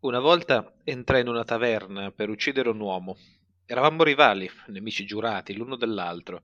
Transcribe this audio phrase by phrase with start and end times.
[0.00, 3.16] Una volta entrai in una taverna per uccidere un uomo.
[3.64, 6.42] Eravamo rivali, nemici giurati l'uno dell'altro.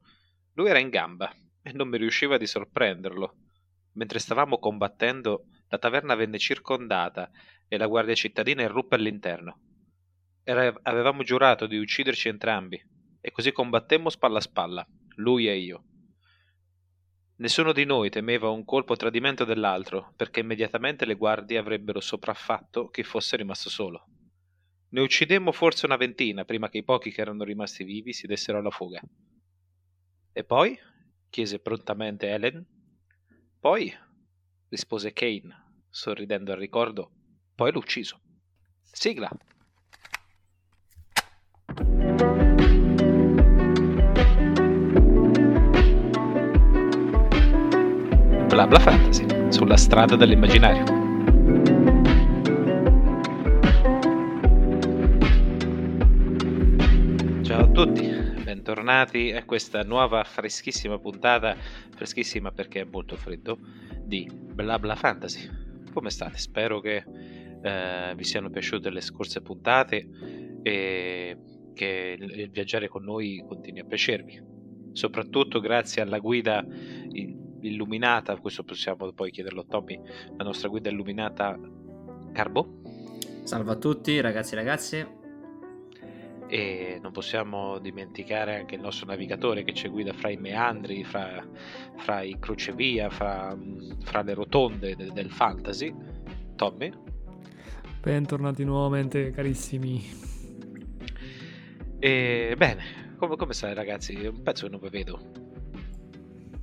[0.54, 3.36] Lui era in gamba e non mi riusciva di sorprenderlo.
[3.92, 7.30] Mentre stavamo combattendo, la taverna venne circondata
[7.68, 9.60] e la guardia cittadina irruppe all'interno.
[10.42, 12.82] Era- avevamo giurato di ucciderci entrambi
[13.20, 15.84] e così combattemmo spalla a spalla, lui e io.
[17.36, 23.02] Nessuno di noi temeva un colpo tradimento dell'altro, perché immediatamente le guardie avrebbero sopraffatto chi
[23.02, 24.06] fosse rimasto solo.
[24.90, 28.58] Ne uccidemmo forse una ventina prima che i pochi che erano rimasti vivi si dessero
[28.58, 29.00] alla fuga.
[30.32, 30.78] E poi?
[31.30, 32.64] chiese prontamente Helen.
[33.58, 33.92] Poi?
[34.68, 37.10] rispose Kane, sorridendo al ricordo.
[37.54, 38.20] Poi l'ho ucciso.
[38.82, 39.30] Sigla.
[48.52, 50.84] Bla bla fantasy, sulla strada dell'immaginario.
[57.42, 58.06] Ciao a tutti,
[58.44, 61.56] bentornati a questa nuova freschissima puntata,
[61.96, 63.58] freschissima perché è molto freddo,
[64.04, 65.48] di Bla Bla Fantasy.
[65.90, 66.36] Come state?
[66.36, 67.04] Spero che
[67.62, 70.06] eh, vi siano piaciute le scorse puntate
[70.62, 71.38] e
[71.72, 74.42] che il, viaggiare con noi continui a piacervi.
[74.92, 76.62] Soprattutto grazie alla guida
[77.12, 80.00] i- illuminata, questo possiamo poi chiederlo a Tommy,
[80.36, 81.58] la nostra guida illuminata
[82.32, 82.80] Carbo.
[83.44, 85.20] Salve a tutti ragazzi e ragazze.
[86.48, 91.42] e non possiamo dimenticare anche il nostro navigatore che ci guida fra i meandri, fra,
[91.96, 93.56] fra i crocevia, fra,
[94.02, 95.94] fra le rotonde de- del fantasy.
[96.54, 96.92] Tommy,
[98.02, 100.04] Bentornati nuovamente carissimi.
[101.98, 104.12] e bene, come, come stai ragazzi?
[104.14, 105.41] È un pezzo che non vi vedo.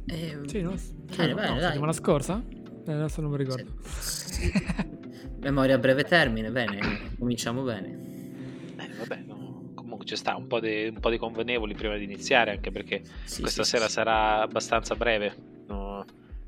[0.10, 0.76] Eh, Sì, no?
[1.16, 1.62] Bene, no, bene, dai.
[1.62, 2.42] settimana scorsa?
[2.86, 3.72] Eh, adesso non mi ricordo.
[4.00, 4.52] sì.
[5.40, 6.80] Memoria a breve termine, bene,
[7.18, 7.88] cominciamo bene.
[8.78, 12.04] Eh, vabbè, no, comunque ci sta un po, di, un po' di convenevoli prima di
[12.04, 13.92] iniziare, anche perché Sì, questa sì, sera sì.
[13.94, 15.34] sarà abbastanza breve,
[15.68, 16.04] no,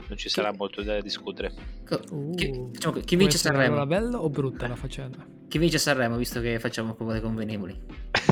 [0.08, 1.54] non ci sarà molto da discutere.
[1.88, 3.76] Co- Uh, chi, diciamo che- chi vince Sanremo?
[3.76, 5.26] Allora bella o brutta la faccenda?
[5.48, 7.78] Chi vince Sanremo, visto che facciamo cose convenevoli?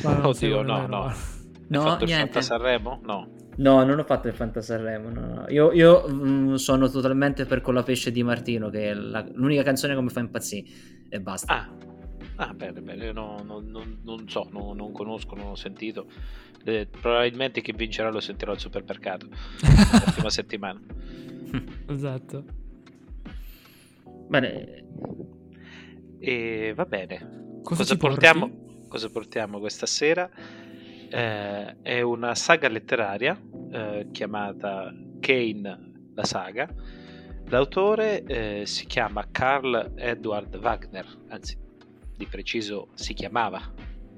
[0.03, 1.13] Ma non Oddio, secondo no, no.
[1.69, 1.81] No.
[1.81, 2.31] Hai fatto il niente.
[2.31, 2.99] Fanta Sanremo?
[3.03, 3.33] No.
[3.57, 5.09] No, non ho fatto il Fanta Sanremo.
[5.09, 5.45] no, no.
[5.49, 9.63] Io, io, mm, sono totalmente per con la pesce di Martino, che è la- l'unica
[9.63, 10.67] canzone che mi fa impazzire.
[11.09, 11.53] E basta.
[12.35, 15.55] Ah, ah bene, bene, io no- no- non, non so, no- non conosco, non ho
[15.55, 16.05] sentito.
[16.63, 20.79] Eh, probabilmente chi vincerà lo sentirò al supermercato la prossima settimana.
[21.87, 22.43] Esatto.
[24.27, 24.83] Bene,
[26.19, 27.59] E va bene.
[27.63, 28.83] Cosa, Cosa portiamo?
[28.87, 30.29] Cosa portiamo questa sera?
[31.11, 33.39] Eh, è una saga letteraria
[33.71, 36.69] eh, chiamata Kane la saga.
[37.47, 41.57] L'autore eh, si chiama Carl Edward Wagner, anzi,
[42.15, 43.73] di preciso si chiamava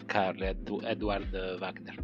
[0.06, 1.96] Carl Ed- Edward Wagner.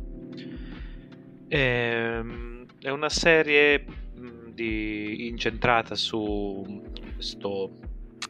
[1.50, 6.82] Ehm, è una serie mh, di- incentrata su
[7.14, 7.72] questo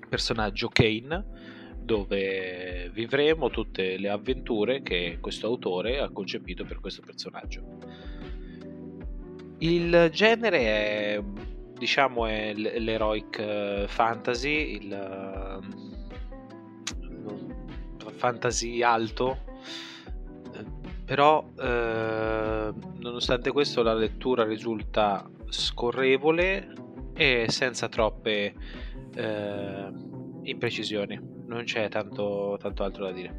[0.10, 1.26] personaggio Kane
[1.88, 7.64] dove vivremo tutte le avventure che questo autore ha concepito per questo personaggio.
[9.60, 11.24] Il genere è
[11.78, 15.60] diciamo è l'heroic eh, fantasy, il eh,
[18.12, 19.38] fantasy alto,
[20.54, 20.66] eh,
[21.06, 26.74] però eh, nonostante questo la lettura risulta scorrevole
[27.14, 28.54] e senza troppe
[29.16, 29.92] eh,
[30.44, 31.37] imprecisioni.
[31.48, 33.34] Non c'è tanto, tanto altro da dire.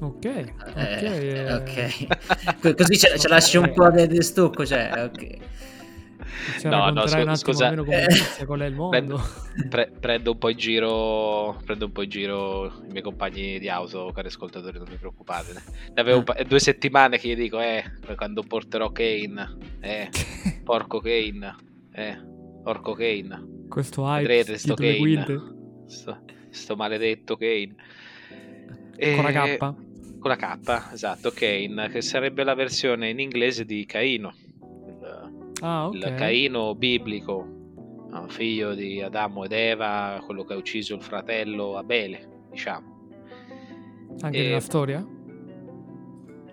[0.00, 0.76] Ok, ok.
[0.76, 2.60] eh, eh, ok.
[2.60, 5.36] Co- Così ce, ce lasci un po' di, di stucco, cioè, ok.
[6.64, 7.72] No, no, scu- scusa.
[7.72, 8.46] Eh.
[8.46, 8.90] qual è il mondo.
[8.90, 9.20] Prendo,
[9.68, 13.68] pre- prendo un po' in giro prendo un po' in giro i miei compagni di
[13.68, 17.60] auto cari ascoltatori non vi preoccupate ne avevo un pa- due settimane che gli dico
[17.60, 17.84] eh
[18.16, 20.08] quando porterò Kane eh
[20.64, 21.54] porco Kane
[21.92, 22.18] eh
[22.62, 25.40] porco Kane Questo hype vedrete sto Kane quinte
[25.86, 26.18] sto,
[26.50, 27.74] sto maledetto Kane
[29.14, 29.74] con la E- K.
[30.18, 34.34] con la K esatto Kane che sarebbe la versione in inglese di Caino
[34.86, 35.32] il,
[35.62, 36.14] Ah, il ok.
[36.14, 37.46] Caino biblico,
[38.28, 42.98] figlio di Adamo ed Eva, quello che ha ucciso il fratello Abele, diciamo.
[44.20, 45.06] Anche Eh, nella storia?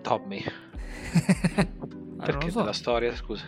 [0.02, 0.42] Tommy,
[2.20, 3.46] Ah, perché nella storia, scusa?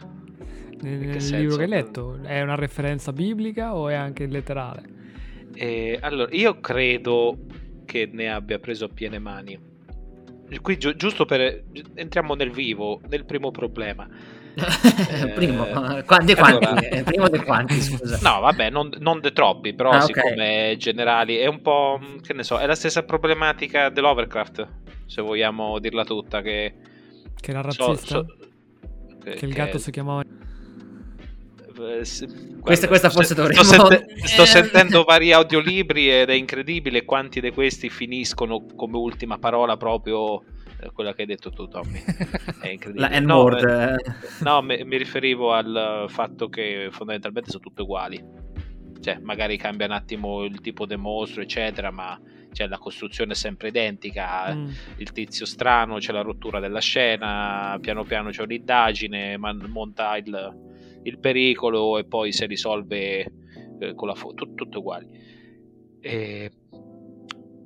[0.80, 4.82] Nel, che nel libro che hai letto è una referenza biblica o è anche letterale?
[5.54, 7.38] Eh, allora, io credo
[7.84, 9.68] che ne abbia preso a piene mani.
[10.62, 11.64] Qui giu- giusto per...
[11.94, 14.08] entriamo nel vivo, nel primo problema.
[15.10, 15.64] Eh, primo,
[16.04, 16.58] quanti, allora...
[16.58, 17.02] quanti?
[17.04, 18.18] primo dei quanti, scusa.
[18.22, 20.76] No, vabbè, non, non de troppi, però ah, siccome okay.
[20.76, 24.68] generali è un po', che ne so, è la stessa problematica dell'Overcraft,
[25.06, 26.74] se vogliamo dirla tutta, che...
[27.40, 27.94] Che era razzista?
[27.94, 28.26] So, so,
[29.22, 30.22] che, che il gatto si chiamava
[31.88, 33.62] eh, Guarda, questa, questa forse sto, dovremmo...
[33.62, 39.38] Sto, sente, sto sentendo vari audiolibri ed è incredibile quanti di questi finiscono come ultima
[39.38, 40.42] parola proprio
[40.80, 42.02] eh, quella che hai detto tu Tommy.
[42.60, 43.08] È incredibile.
[43.08, 43.96] La no, eh,
[44.40, 48.22] no mi, mi, riferivo al fatto che fondamentalmente sono tutte uguali.
[49.00, 52.20] Cioè magari cambia un attimo il tipo di mostro eccetera ma
[52.52, 54.68] cioè, la costruzione è sempre identica mm.
[54.96, 60.68] il tizio strano c'è la rottura della scena piano piano c'è un'indagine monta il
[61.02, 63.32] il pericolo e poi si risolve
[63.80, 65.08] eh, con la foto, tut- tutto uguali.
[66.00, 66.50] E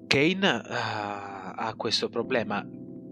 [0.06, 2.64] Kane uh, ha questo problema,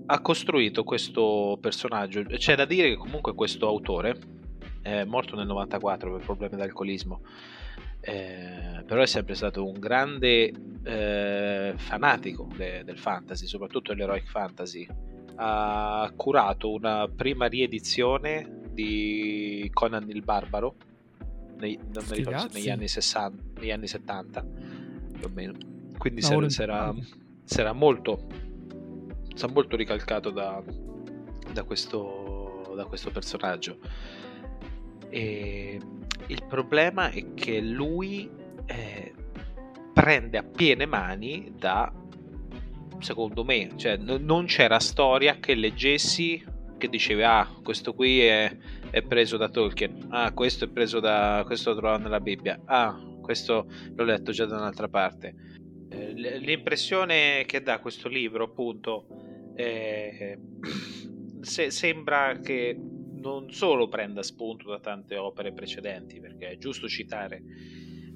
[0.06, 4.16] ha costruito questo personaggio, c'è da dire che comunque questo autore
[4.82, 7.22] è morto nel 94 per problemi di alcolismo.
[8.04, 10.52] Eh, però è sempre stato un grande
[10.82, 14.86] eh, fanatico de- del fantasy, soprattutto dell'heroic fantasy.
[15.36, 20.74] Ha curato una prima riedizione di Conan il Barbaro
[21.58, 24.44] nei, non mi ricordo negli anni 60 negli anni 70
[25.12, 25.54] più o meno.
[25.96, 26.92] Quindi si era,
[27.56, 28.26] era molto
[29.34, 30.62] si molto ricalcato da,
[31.52, 33.78] da, questo, da questo personaggio.
[35.08, 35.80] E
[36.26, 38.30] il problema è che lui
[38.66, 39.14] eh,
[39.92, 41.92] prende a piene mani da
[42.98, 46.42] secondo me cioè, n- non c'era storia che leggessi
[46.82, 48.56] che dicevi ah questo qui è,
[48.90, 50.08] è, preso da Tolkien.
[50.10, 52.60] Ah questo è preso da questo lo trovato nella Bibbia.
[52.64, 55.32] Ah questo l'ho letto già da un'altra parte.
[55.90, 59.06] Eh, l'impressione che dà questo libro appunto
[59.54, 60.36] eh,
[61.40, 67.42] se, sembra che non solo prenda spunto da tante opere precedenti perché è giusto citare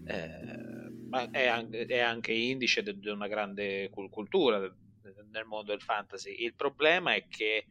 [0.06, 6.42] eh, ma è anche, è anche indice di una grande cultura nel mondo del fantasy.
[6.42, 7.66] Il problema è che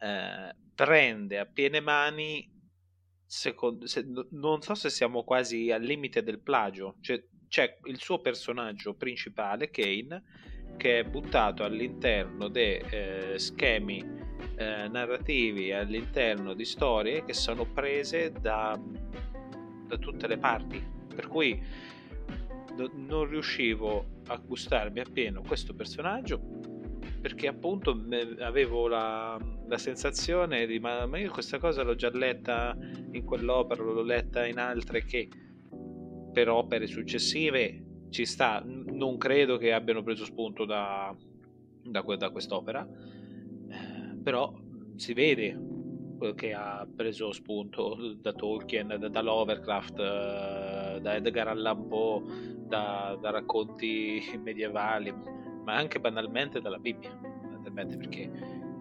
[0.00, 2.50] eh, prende a piene mani,
[3.26, 8.20] secondo, se, non so se siamo quasi al limite del plagio, cioè, c'è il suo
[8.20, 10.22] personaggio principale, Kane,
[10.76, 13.98] che è buttato all'interno di eh, schemi
[14.56, 18.78] eh, narrativi, all'interno di storie che sono prese da,
[19.86, 20.96] da tutte le parti.
[21.14, 21.60] Per cui
[22.94, 26.57] non riuscivo a gustarmi appieno questo personaggio
[27.20, 27.98] perché appunto
[28.40, 32.76] avevo la, la sensazione di ma, ma, io questa cosa l'ho già letta
[33.12, 35.28] in quell'opera, l'ho letta in altre che
[36.32, 41.14] per opere successive ci sta, non credo che abbiano preso spunto da,
[41.82, 44.52] da, da quest'opera, eh, però
[44.96, 45.66] si vede
[46.34, 52.22] che ha preso spunto da Tolkien, da, da Lovecraft, eh, da Edgar Allan Poe,
[52.66, 55.12] da, da racconti medievali
[55.68, 58.30] ma anche banalmente dalla Bibbia, banalmente perché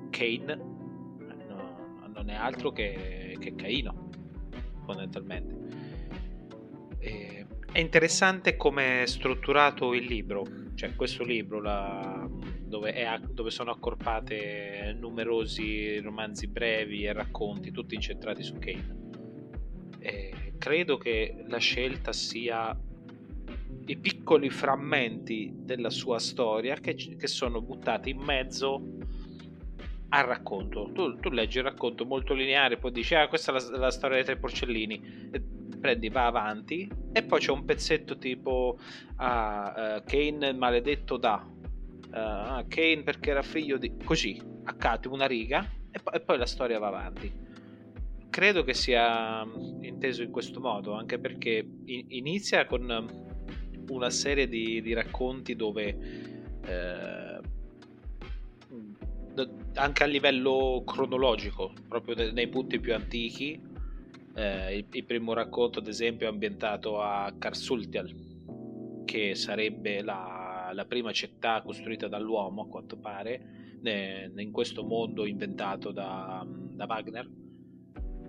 [0.10, 4.10] Cain no, non è altro che, che Caino,
[4.86, 5.58] fondamentalmente.
[7.00, 10.46] E, è interessante come è strutturato il libro,
[10.76, 12.26] cioè questo libro la,
[12.62, 19.10] dove, è, dove, sono accorpate numerosi romanzi brevi e racconti, tutti incentrati su Cain.
[20.00, 22.74] E credo che la scelta sia
[23.88, 28.82] i piccoli frammenti della sua storia che, che sono buttati in mezzo
[30.10, 30.92] al racconto.
[30.94, 34.18] Tu, tu, leggi il racconto molto lineare, poi dici: Ah, questa è la, la storia
[34.18, 35.30] dei tre porcellini.
[35.32, 35.42] E
[35.80, 38.78] prendi, va avanti, e poi c'è un pezzetto tipo:
[39.18, 41.46] Ah, uh, Kane maledetto da.
[41.46, 43.94] Uh, Kane perché era figlio di.
[44.04, 47.46] Così, accade una riga, e, po- e poi la storia va avanti
[48.30, 49.44] credo che sia
[49.82, 53.36] inteso in questo modo, anche perché inizia con
[53.90, 55.98] una serie di, di racconti dove
[56.66, 57.40] eh,
[59.76, 63.62] anche a livello cronologico, proprio nei punti più antichi,
[64.36, 68.14] eh, il, il, primo racconto ad esempio è ambientato a Karsultial,
[69.06, 75.26] che sarebbe la, la prima città costruita dall'uomo a quanto pare, ne, in questo mondo
[75.26, 77.30] inventato da, da Wagner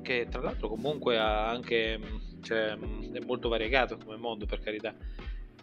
[0.03, 2.01] che tra l'altro comunque anche
[2.41, 4.95] cioè, è molto variegato come mondo per carità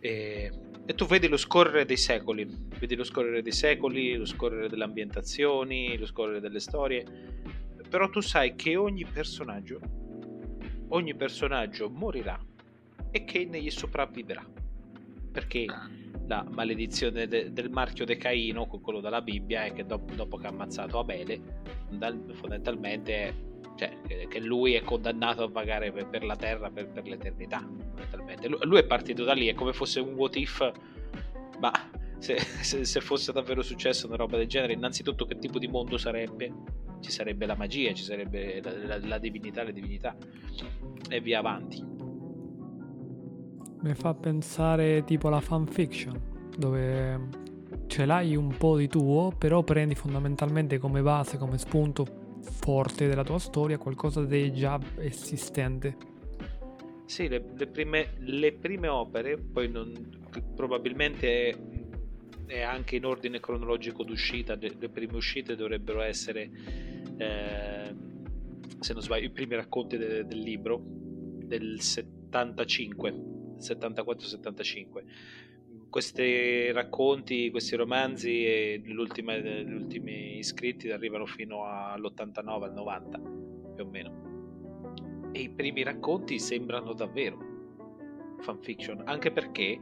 [0.05, 0.51] e,
[0.85, 2.47] e, tu vedi lo scorrere dei secoli,
[2.79, 7.03] vedi lo scorrere dei secoli, lo scorrere delle ambientazioni, lo scorrere delle storie,
[7.89, 9.79] però tu sai che ogni personaggio,
[10.89, 12.39] ogni personaggio morirà
[13.09, 14.45] e che ne gli sopravviverà,
[15.31, 15.89] perché ah.
[16.27, 20.45] la maledizione de, del marchio de Caino, quello della Bibbia, è che dopo, dopo che
[20.45, 21.41] ha ammazzato Abele,
[22.33, 27.65] fondamentalmente cioè che lui è condannato a vagare per, per la terra per, per l'eternità
[28.43, 30.71] lui, lui, è partito da lì è come fosse un what if
[31.59, 31.71] ma
[32.17, 35.97] se, se, se, fosse davvero successo una roba del genere innanzitutto che tipo di mondo
[35.97, 36.51] sarebbe?
[36.99, 40.15] Ci sarebbe la magia ci sarebbe la, la, la divinità le divinità
[41.09, 41.83] e via avanti.
[43.81, 47.43] Mi fa pensare tipo alla fanfiction dove
[47.87, 53.23] ce l'hai un po' di tuo, però prendi fondamentalmente come base, come spunto forte della
[53.23, 56.13] tua storia qualcosa di già esistente.
[57.05, 59.93] Sì, le, le, prime, le prime, opere, poi non,
[60.55, 61.57] probabilmente è,
[62.45, 66.49] è, anche in ordine cronologico d'uscita, le, le prime uscite dovrebbero essere,
[67.17, 67.95] eh,
[68.79, 73.13] se non sbaglio, i primi racconti de, del libro del 75,
[73.59, 75.03] 74-75
[75.89, 83.19] questi racconti, questi romanzi e gli ultimi iscritti arrivano fino all'89, al 90
[83.75, 85.31] più o meno.
[85.31, 87.37] E i primi racconti sembrano davvero
[88.39, 89.79] fanfiction, anche perché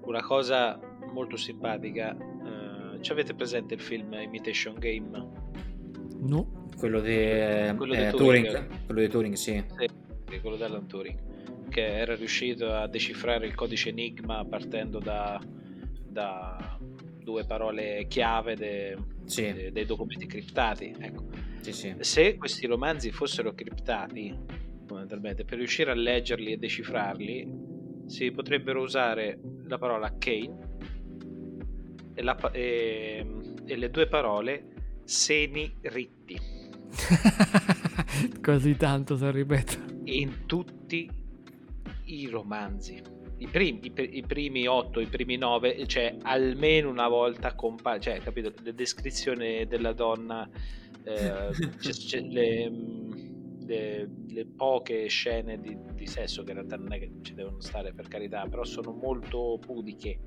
[0.00, 0.78] una cosa
[1.12, 5.28] molto simpatica, eh, ci avete presente il film Imitation Game?
[6.18, 6.60] No.
[6.76, 8.46] Quello di, eh, quello eh, Turing.
[8.46, 8.86] Turing.
[8.86, 9.64] Quello di Turing, sì.
[9.78, 10.40] sì.
[10.40, 11.31] quello di Alan Turing
[11.72, 15.40] che era riuscito a decifrare il codice Enigma partendo da,
[16.06, 19.52] da due parole chiave de, sì.
[19.52, 20.94] de, dei documenti criptati.
[20.96, 21.24] Ecco.
[21.60, 21.94] Sì, sì.
[22.00, 24.36] Se questi romanzi fossero criptati,
[24.86, 27.70] fondamentalmente, per riuscire a leggerli e decifrarli,
[28.06, 30.70] si potrebbero usare la parola Kane
[32.12, 33.26] e, la, e,
[33.64, 34.66] e le due parole
[35.04, 36.38] seni ritti.
[38.42, 39.90] Così tanto se ripeto.
[40.04, 41.20] In tutti
[42.04, 43.02] i romanzi.
[43.38, 48.20] I primi, i, i primi 8, i primi 9, cioè almeno una volta compare, cioè
[48.20, 50.48] capito, la descrizione della donna,
[51.02, 52.70] eh, c'è, c'è le,
[53.66, 57.60] le, le, poche scene di, di, sesso che in realtà non è che ci devono
[57.60, 60.18] stare per carità, però sono molto pudiche.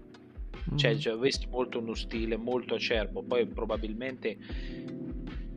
[0.76, 4.38] Cioè, cioè, visto molto uno stile molto acerbo, poi probabilmente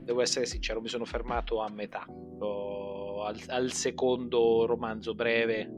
[0.09, 5.77] devo essere sincero, mi sono fermato a metà, al, al secondo romanzo breve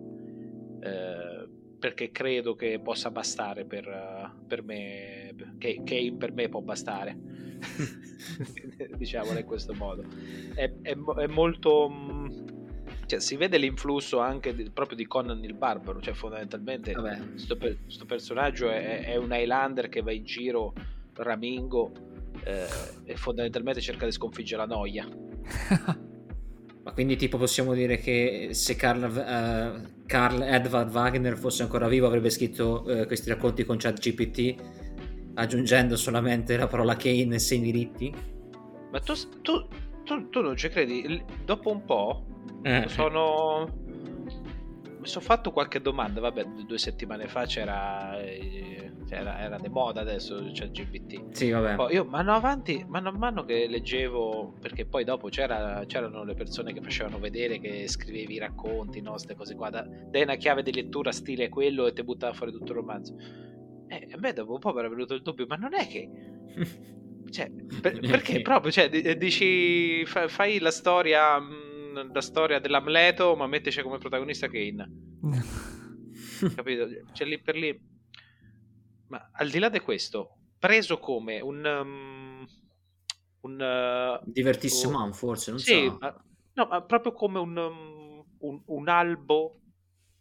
[0.81, 7.17] eh, perché credo che possa bastare per, per me, che, che, per me può bastare,
[8.97, 10.05] diciamolo in questo modo.
[10.55, 11.89] È, è, è molto...
[11.91, 12.29] Mm,
[13.07, 17.57] cioè, si vede l'influsso anche di, proprio di Conan il Barbaro, cioè fondamentalmente questo
[18.07, 20.73] personaggio è, è, un Highlander che va in giro
[21.15, 21.91] ramingo
[22.45, 22.67] eh,
[23.05, 25.09] e fondamentalmente cerca di sconfiggere la noia.
[27.00, 32.28] Quindi tipo possiamo dire che se Carl, uh, Carl Edward Wagner fosse ancora vivo avrebbe
[32.28, 34.54] scritto uh, questi racconti con ChatGPT
[35.33, 38.14] aggiungendo solamente la parola Kane e sei diritti?
[38.90, 39.66] Ma tu, tu,
[40.04, 41.25] tu, tu non ci credi?
[41.42, 42.23] Dopo un po'
[42.64, 42.85] eh.
[42.88, 43.66] sono
[45.00, 50.02] mi sono fatto qualche domanda, vabbè, due settimane fa c'era, eh, era, era di moda
[50.02, 51.33] adesso c'è GPT.
[51.33, 51.75] Sì, vabbè.
[51.75, 56.35] Poi io mano avanti, mano a mano che leggevo, perché poi dopo c'era, c'erano le
[56.35, 60.37] persone che facevano vedere che scrivevi i racconti, no, queste cose qua, da, dai una
[60.37, 63.16] chiave di lettura stile quello e ti buttava fuori tutto il romanzo.
[63.88, 66.09] E a me dopo un po' mi era venuto il dubbio, ma non è che...
[67.30, 71.38] cioè, per, perché proprio, cioè, dici, fai la storia
[72.13, 74.91] la storia dell'Amleto, ma metteci come protagonista Kane.
[76.55, 76.89] Capito?
[77.13, 77.79] Cioè lì per lì.
[79.09, 81.65] Ma al di là di questo, preso come un.
[81.65, 82.47] Um,
[83.43, 85.97] un uh, Divertissimo un, forse, non sì, so.
[85.99, 89.60] Ma, no, ma proprio come un, um, un, un albo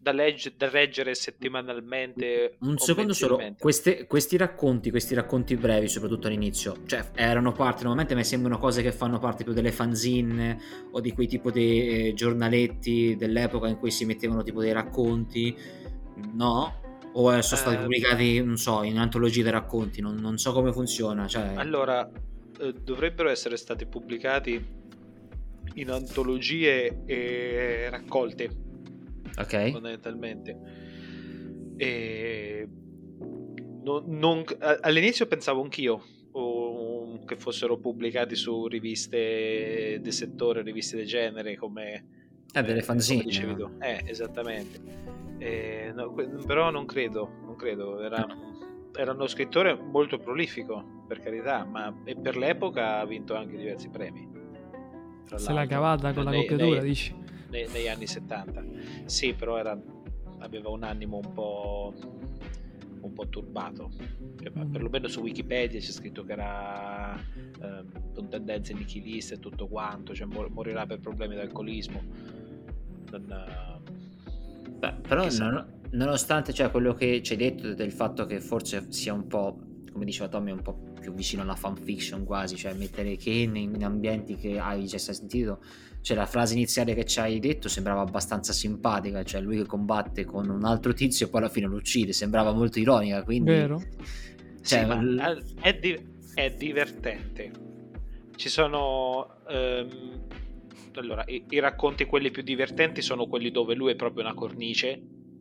[0.02, 2.56] da, legge, da leggere settimanalmente.
[2.60, 8.16] Un secondo solo, queste, questi racconti, questi racconti brevi, soprattutto all'inizio, cioè erano parte, normalmente
[8.16, 10.58] mi sembrano cose che fanno parte più delle fanzine
[10.92, 15.56] o di quei tipo di eh, giornaletti dell'epoca in cui si mettevano tipo dei racconti,
[16.34, 16.82] no?
[17.12, 20.72] O sono stati eh, pubblicati, non so, in antologie dei racconti, non, non so come
[20.72, 21.28] funziona.
[21.28, 21.56] Cioè...
[21.56, 22.10] Allora,
[22.60, 24.78] eh, dovrebbero essere stati pubblicati
[25.74, 28.68] in antologie e raccolte
[29.40, 29.72] ok.
[29.72, 30.58] fondamentalmente.
[31.78, 32.68] E
[33.84, 34.44] non, non,
[34.82, 42.06] all'inizio pensavo anch'io o, che fossero pubblicati su riviste del settore riviste del genere come
[42.52, 43.70] eh, delle fanzine dicevi tu.
[43.80, 45.08] eh, esattamente.
[45.38, 46.14] Eh, no,
[46.46, 48.02] però non credo non credo.
[48.02, 48.26] Era,
[48.96, 54.28] era uno scrittore molto prolifico per carità ma per l'epoca ha vinto anche diversi premi.
[55.36, 57.16] Se l'ha cavata con la copiatura dici
[57.50, 58.64] nei, negli anni 70.
[59.06, 59.80] Sì, però era,
[60.40, 61.94] aveva un animo un po',
[63.02, 63.90] un po' turbato.
[64.42, 64.72] Cioè, mm.
[64.72, 70.28] Perlomeno su Wikipedia c'è scritto che era eh, con tendenze nichiliste e tutto quanto, cioè
[70.28, 72.02] mor- morirà per problemi di alcolismo.
[73.12, 73.80] Non,
[74.80, 79.14] Beh, però non, nonostante cioè, quello che ci hai detto del fatto che forse sia
[79.14, 79.60] un po',
[79.92, 84.36] come diceva Tommy, un po' più vicino alla fanfiction quasi, cioè mettere Kane in ambienti
[84.36, 85.60] che hai già sentito
[86.02, 90.24] cioè la frase iniziale che ci hai detto sembrava abbastanza simpatica, cioè lui che combatte
[90.24, 93.52] con un altro tizio e poi alla fine lo uccide, sembrava molto ironica, quindi...
[93.52, 93.82] Vero?
[94.62, 95.44] Cioè, sì, l...
[95.62, 95.98] è, di...
[96.34, 97.52] è, divertente.
[98.36, 99.36] Ci sono...
[99.50, 100.28] Um...
[100.96, 105.00] Allora, i, i racconti quelli più divertenti sono quelli dove lui è proprio una cornice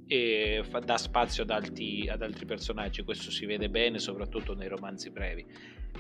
[0.09, 4.67] e fa, dà spazio ad, alti, ad altri personaggi, questo si vede bene soprattutto nei
[4.67, 5.47] romanzi brevi.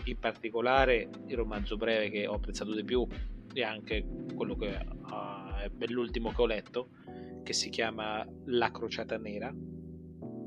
[0.04, 3.06] In particolare il romanzo breve che ho apprezzato di più
[3.52, 6.88] e anche quello che uh, è l'ultimo che ho letto,
[7.42, 9.54] che si chiama La Crociata Nera,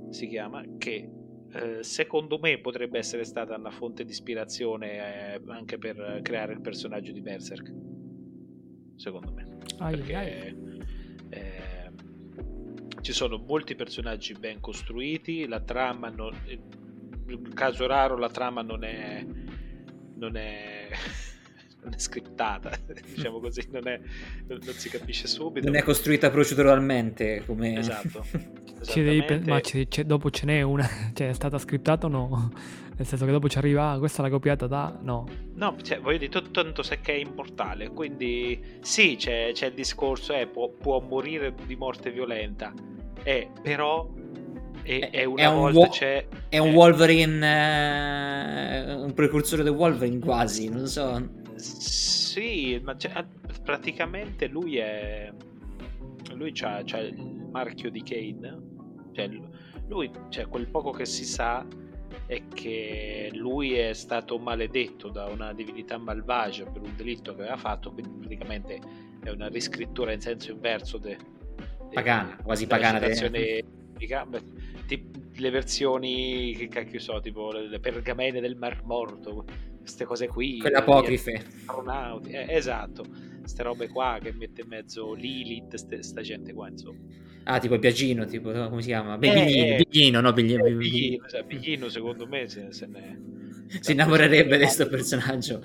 [0.10, 1.10] si chiama, che
[1.54, 6.62] eh, secondo me potrebbe essere stata una fonte di ispirazione eh, anche per creare il
[6.62, 7.74] personaggio di Berserk.
[8.96, 9.58] Secondo me.
[9.80, 10.30] Ai, Perché ai.
[11.30, 11.71] Eh,
[13.02, 18.84] ci sono molti personaggi ben costruiti, la trama non, in caso raro la trama non
[18.84, 19.26] è
[20.16, 20.90] non è
[21.84, 22.72] non è scriptata,
[23.14, 24.00] diciamo così, non, è,
[24.48, 25.66] non, non, si capisce subito.
[25.66, 27.78] Non è costruita proceduralmente come...
[27.78, 28.26] Esatto.
[28.82, 29.62] Ci devi, ma
[30.06, 32.52] dopo ce n'è una, cioè è stata scriptata o no?
[33.02, 34.96] Nel senso che dopo ci arriva, ah, questa l'ha copiata da...
[35.02, 35.26] No.
[35.56, 39.74] No, cioè, voglio dire, tutto tanto se che è immortale, quindi sì, c'è, c'è il
[39.74, 42.72] discorso, eh, può, può, morire di morte violenta,
[43.24, 44.08] eh, però
[44.84, 46.28] e, è, una è volta un, c'è...
[46.48, 47.38] È un Wolverine,
[48.94, 51.28] uh, un precursore del Wolverine quasi, non so.
[51.56, 53.26] Sì, ma cioè,
[53.64, 55.34] praticamente lui è.
[56.36, 58.62] Lui ha il marchio di Kane.
[59.12, 59.28] Cioè,
[59.88, 61.66] lui, cioè, quel poco che si sa
[62.26, 67.58] è che lui è stato maledetto da una divinità malvagia per un delitto che aveva
[67.58, 68.80] fatto, quindi praticamente
[69.24, 71.18] è una riscrittura in senso inverso de,
[71.94, 73.64] pagana, de, quasi pagana de...
[75.36, 79.46] le versioni che cacchio so, tipo le pergamene del Mar Morto,
[79.80, 80.60] queste cose qui.
[80.60, 81.44] Quelle apocrife.
[82.26, 83.04] Eh, esatto,
[83.40, 87.00] queste robe qua che mette in mezzo Lilith, sta gente qua, insomma.
[87.44, 89.18] Ah, tipo Biagino, tipo, come si chiama?
[89.18, 90.34] Biglino, eh, Biglino, no?
[90.34, 93.40] Biglino, eh, Biglino, cioè, Biglino secondo me se, se ne...
[93.80, 95.62] Si innamorerebbe di questo personaggio.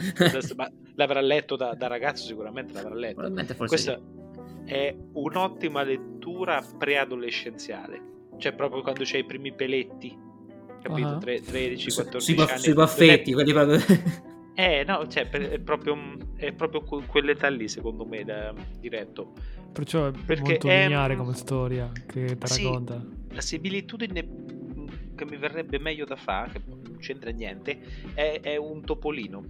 [0.56, 3.14] Ma l'avrà letto da, da, ragazzo sicuramente, l'avrà letto.
[3.14, 4.00] Probabilmente forse Questa
[4.64, 4.72] sì.
[4.72, 8.14] è un'ottima lettura preadolescenziale.
[8.38, 10.24] Cioè proprio quando c'hai i primi peletti
[10.86, 11.08] capito?
[11.08, 11.18] Uh-huh.
[11.18, 12.58] 13, 14 sui, anni.
[12.60, 13.80] Sui baffetti, quelli proprio...
[14.58, 15.94] Eh, no, cioè, è proprio,
[16.36, 19.34] è proprio quell'età lì, secondo me, da, diretto.
[19.70, 23.04] Perciò è Perché molto è, lineare come storia che ti sì, racconta.
[23.32, 24.28] La similitudine
[25.14, 27.78] che mi verrebbe meglio da fare, che non c'entra niente,
[28.14, 29.44] è, è un topolino.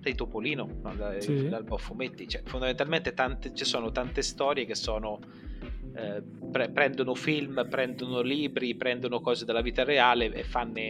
[0.00, 0.94] Sei topolino, no?
[0.94, 1.46] da, sì.
[1.46, 2.26] dal fumetti.
[2.26, 5.18] Cioè, fondamentalmente tante, ci sono tante storie che sono
[5.94, 10.80] eh, pre- prendono film, prendono libri, prendono cose della vita reale e fanno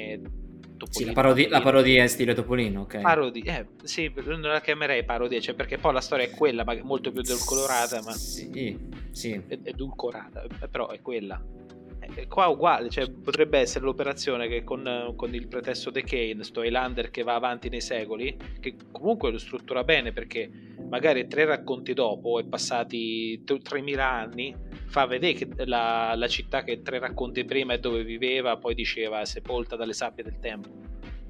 [0.76, 0.92] Topolino.
[0.92, 3.00] Sì, la, parodi- la parodia è stile Topolino, ok.
[3.00, 6.76] Parodia, eh, sì, non la chiamerei parodia, cioè perché poi la storia è quella, ma
[6.82, 8.12] molto più edulcorata, ma...
[8.12, 8.78] Sì,
[9.10, 9.40] sì.
[9.48, 11.42] Edulcorata, eh, però è quella.
[12.14, 16.62] Eh, qua uguale, cioè, potrebbe essere l'operazione che con, con il pretesto The Kane, sto
[16.62, 20.50] Highlander che va avanti nei secoli, che comunque lo struttura bene perché
[20.88, 24.54] magari tre racconti dopo, è passati 3.000 anni,
[24.86, 29.24] fa vedere che la, la, città che tre racconti prima è dove viveva, poi diceva
[29.24, 30.68] sepolta dalle sabbie del tempo.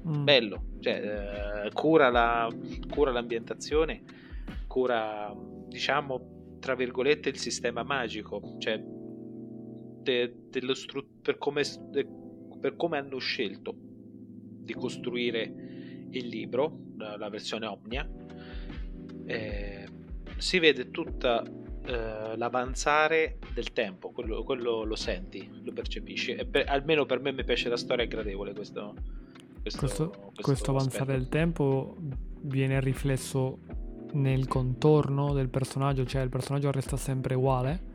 [0.07, 0.23] Mm.
[0.23, 2.47] Bello, cioè, eh, cura, la,
[2.89, 4.03] cura l'ambientazione,
[4.67, 5.33] cura,
[5.67, 8.81] diciamo, tra virgolette, il sistema magico, cioè
[10.05, 12.07] de, dello stru- per, come, de,
[12.61, 18.07] per come hanno scelto di costruire il libro, la, versione Omnia.
[19.25, 19.87] Eh,
[20.37, 26.35] si vede tutta eh, l'avanzare del tempo, quello, quello, lo senti, lo percepisci.
[26.49, 28.93] Per, almeno per me mi piace la storia, è gradevole questo.
[29.61, 31.97] Questo, questo, questo, questo avanzare del tempo
[32.41, 33.57] viene riflesso
[34.13, 37.93] nel contorno del personaggio, cioè il personaggio resta sempre uguale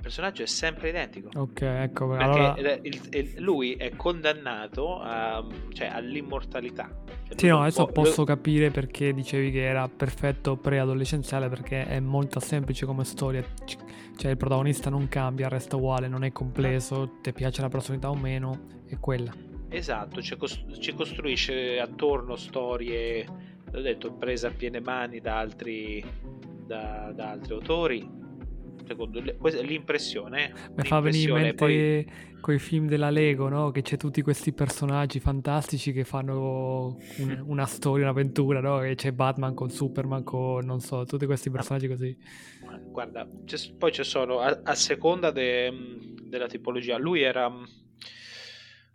[0.00, 1.28] il personaggio è sempre identico.
[1.36, 2.08] Ok, ecco.
[2.08, 2.78] Perché allora...
[2.82, 6.88] il, il, lui è condannato a, cioè, all'immortalità.
[7.28, 8.26] Cioè, sì, no, adesso può, posso lo...
[8.26, 13.44] capire perché dicevi che era perfetto preadolescenziale perché è molto semplice come storia.
[14.16, 18.14] Cioè il protagonista non cambia, resta uguale, non è complesso, ti piace la personalità o
[18.14, 19.32] meno, è quella.
[19.68, 23.26] Esatto, ci, costru- ci costruisce attorno storie,
[23.70, 26.04] l'ho detto, prese a piene mani da altri,
[26.66, 28.18] da, da altri autori
[28.90, 30.52] secondo l'impressione.
[30.74, 32.12] Mi fa venire in mente poi...
[32.40, 33.70] quei film della Lego, no?
[33.70, 38.80] Che c'è tutti questi personaggi fantastici che fanno un, una storia, un'avventura, no?
[38.80, 42.16] Che c'è Batman con Superman, con non so, tutti questi personaggi così.
[42.86, 45.72] Guarda, c'è, poi ci sono a, a seconda de,
[46.24, 46.98] della tipologia.
[46.98, 47.46] Lui era.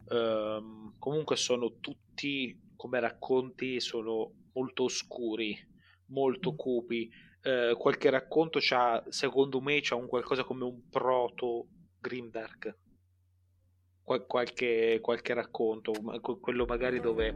[0.07, 5.57] Um, comunque sono tutti come racconti, sono molto oscuri,
[6.07, 6.55] molto mm.
[6.55, 7.09] cupi
[7.45, 11.67] eh, qualche racconto c'ha, secondo me, c'ha un qualcosa come un proto
[11.99, 12.75] Grimdark.
[14.01, 15.91] Qual- qualche, qualche racconto,
[16.41, 17.33] quello magari dove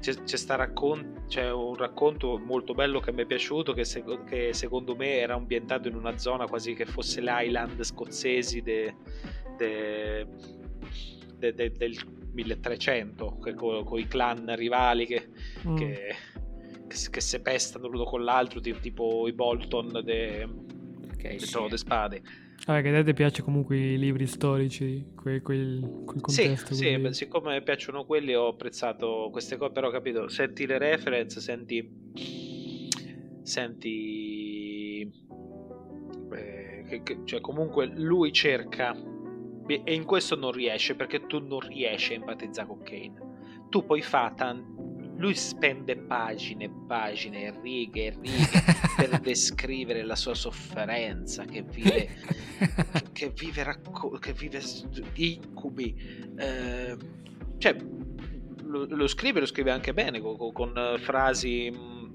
[0.00, 4.52] c'è, c'è, raccon- c'è, un racconto molto bello che mi è piaciuto che, se- che,
[4.52, 8.94] secondo me era ambientato in una zona quasi che fosse l'Highland scozzesi de-
[9.56, 10.26] de-
[11.54, 11.96] de- del
[12.32, 13.38] 1300
[13.84, 15.28] con i clan rivali che,
[15.66, 15.76] mm.
[15.76, 16.14] che
[16.88, 20.48] che, si pestano l'uno con l'altro, tipo i Bolton de,
[21.12, 21.50] okay, de sì.
[21.52, 22.22] Trono de Spade.
[22.66, 26.74] Ah, che a te piace comunque i libri storici, quel, quel, quel contesto.
[26.74, 31.40] Sì, sì beh, siccome piacciono quelli ho apprezzato queste cose, però capito, senti le reference,
[31.40, 31.88] senti...
[33.42, 35.00] Senti...
[36.32, 38.94] Eh, che, che, cioè comunque lui cerca
[39.66, 43.26] e in questo non riesce perché tu non riesci a empatizzare con Kane.
[43.68, 44.77] Tu poi fa tanti
[45.18, 48.62] lui spende pagine e pagine, righe e righe
[48.96, 52.08] per descrivere la sua sofferenza che vive,
[52.58, 54.60] che, che vive, racco- che vive
[55.14, 55.94] incubi.
[56.36, 56.96] Eh,
[57.58, 57.76] cioè,
[58.62, 62.14] lo, lo, scrive, lo scrive anche bene con, con frasi mm,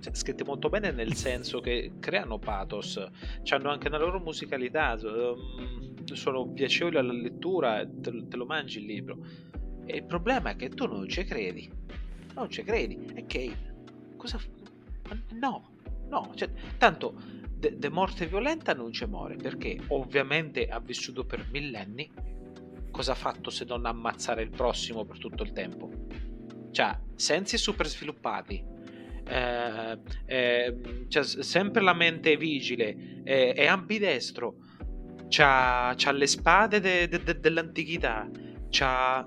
[0.00, 3.04] cioè, scritte molto bene nel senso che creano pathos,
[3.50, 8.86] hanno anche una loro musicalità, mm, sono piacevoli alla lettura, te, te lo mangi il
[8.86, 9.50] libro
[9.84, 11.70] e il problema è che tu non ci credi.
[12.34, 12.98] Non ci credi.
[13.14, 13.54] E che
[14.16, 14.40] cosa
[15.32, 15.72] No,
[16.08, 17.14] no, cioè, tanto
[17.62, 22.10] de, de morte violenta non ci muore perché ovviamente ha vissuto per millenni.
[22.90, 25.90] Cosa ha fatto se non ammazzare il prossimo per tutto il tempo?
[26.70, 28.62] Cioè, sensi super sviluppati,
[29.26, 34.56] eh, eh, c'ha sempre la mente vigile, eh, è ambidestro,
[35.28, 38.28] c'ha, c'ha le spade de, de, de, dell'antichità,
[38.68, 39.26] c'ha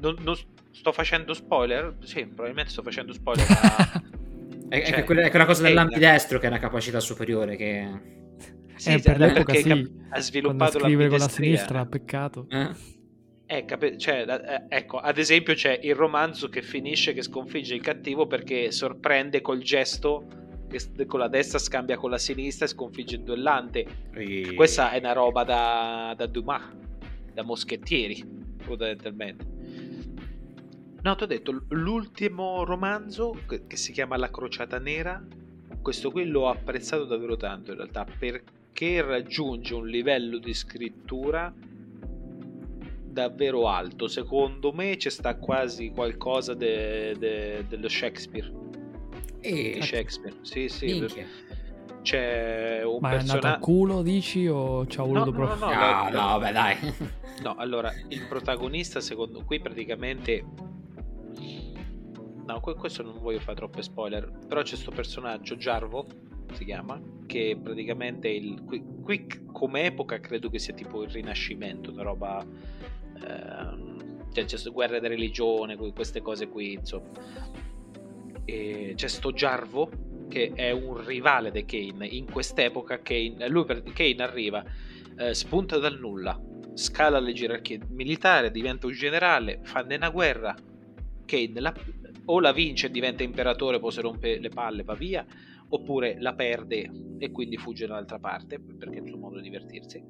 [0.00, 0.36] non, non,
[0.70, 1.96] sto facendo spoiler?
[2.02, 3.46] Sì, probabilmente sto facendo spoiler.
[3.50, 4.02] A...
[4.68, 8.16] è, cioè, è, quella, è, quella, cosa dell'ambidestro che è una capacità superiore che...
[8.76, 12.46] Sì, eh, per l'epoca sì, ha sviluppato la scrivere con la sinistra, peccato.
[12.48, 12.96] Eh?
[13.50, 17.80] Eh, cap- cioè, eh, ecco, ad esempio c'è il romanzo che finisce che sconfigge il
[17.80, 20.26] cattivo perché sorprende col gesto
[20.68, 23.86] che con la destra scambia con la sinistra e sconfigge il duellante.
[24.12, 24.52] E...
[24.54, 26.62] Questa è una roba da, da Dumas,
[27.32, 28.22] da moschettieri,
[28.58, 29.57] fondamentalmente.
[31.08, 35.18] No, ti ho detto, l'ultimo romanzo che, che, si chiama La Crociata Nera,
[35.80, 41.50] questo qui l'ho apprezzato davvero tanto in realtà perché raggiunge un livello di scrittura
[43.06, 44.06] davvero alto.
[44.06, 48.52] Secondo me c'è sta quasi qualcosa de, de, dello Shakespeare.
[49.40, 49.72] E...
[49.76, 50.84] Di Shakespeare, sì, sì.
[50.92, 51.26] Minchia.
[52.02, 53.32] C'è un Ma personaggio.
[53.32, 56.38] è andato a culo, dici, o ci ha voluto no, no, no, no, no, no,
[56.38, 56.76] vabbè, dai.
[57.40, 60.44] No, allora, il protagonista, secondo qui, praticamente
[62.48, 64.26] No, questo non voglio fare troppe spoiler.
[64.48, 66.06] Però c'è questo personaggio, Jarvo
[66.54, 71.92] si chiama, che praticamente il, qui, qui, come epoca credo che sia tipo il rinascimento,
[71.92, 72.42] una roba.
[73.22, 77.10] Ehm, cioè c'è guerra di religione, queste cose qui, insomma.
[78.46, 79.90] E c'è sto Jarvo
[80.30, 82.06] che è un rivale di Kane.
[82.06, 84.64] In quest'epoca Kane, lui per, Kane arriva,
[85.18, 86.40] eh, spunta dal nulla,
[86.72, 90.54] scala le gerarchie militari, diventa un generale, fanno una guerra.
[91.26, 91.74] Kane la,
[92.30, 95.24] o la vince e diventa imperatore, poi si rompe le palle, va via,
[95.70, 100.02] oppure la perde e quindi fugge dall'altra parte perché è il suo modo di divertirsi,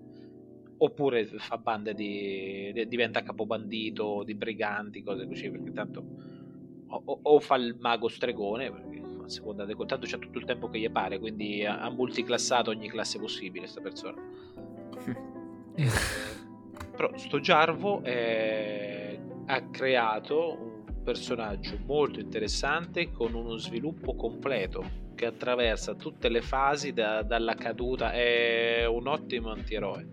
[0.78, 6.04] oppure fa bande di, diventa capobandito di briganti, cose così, perché tanto
[6.88, 10.68] o, o fa il mago stregone, perché a seconda di tanto c'è tutto il tempo
[10.68, 14.20] che gli pare, quindi ha, ha multiclassato ogni classe possibile questa persona.
[16.96, 20.67] Però sto Jarvo è, ha creato
[21.08, 28.12] personaggio molto interessante con uno sviluppo completo che attraversa tutte le fasi da, dalla caduta.
[28.12, 30.06] È un ottimo antieroe.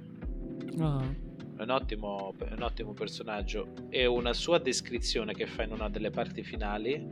[0.72, 6.12] È un ottimo, un ottimo personaggio e una sua descrizione che fa in una delle
[6.12, 7.06] parti finali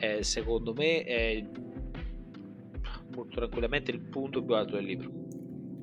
[0.00, 1.44] è, secondo me è
[3.14, 5.10] molto tranquillamente il punto più alto del libro.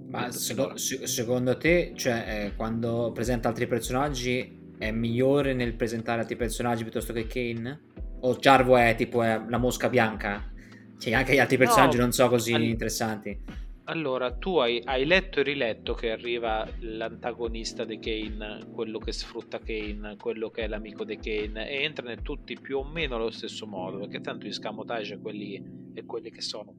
[0.09, 6.37] Ma secondo, secondo te, cioè, eh, quando presenta altri personaggi, è migliore nel presentare altri
[6.37, 7.81] personaggi piuttosto che Kane?
[8.21, 10.51] O Jarvo è tipo è la mosca bianca?
[10.97, 12.63] Sì, anche gli altri personaggi no, non so così all...
[12.63, 13.67] interessanti.
[13.85, 19.59] Allora, tu hai, hai, letto e riletto che arriva l'antagonista di Kane, quello che sfrutta
[19.59, 23.65] Kane, quello che è l'amico di Kane, e entrano tutti più o meno allo stesso
[23.65, 26.75] modo, perché tanto gli scamotage quelli, è quelli che sono.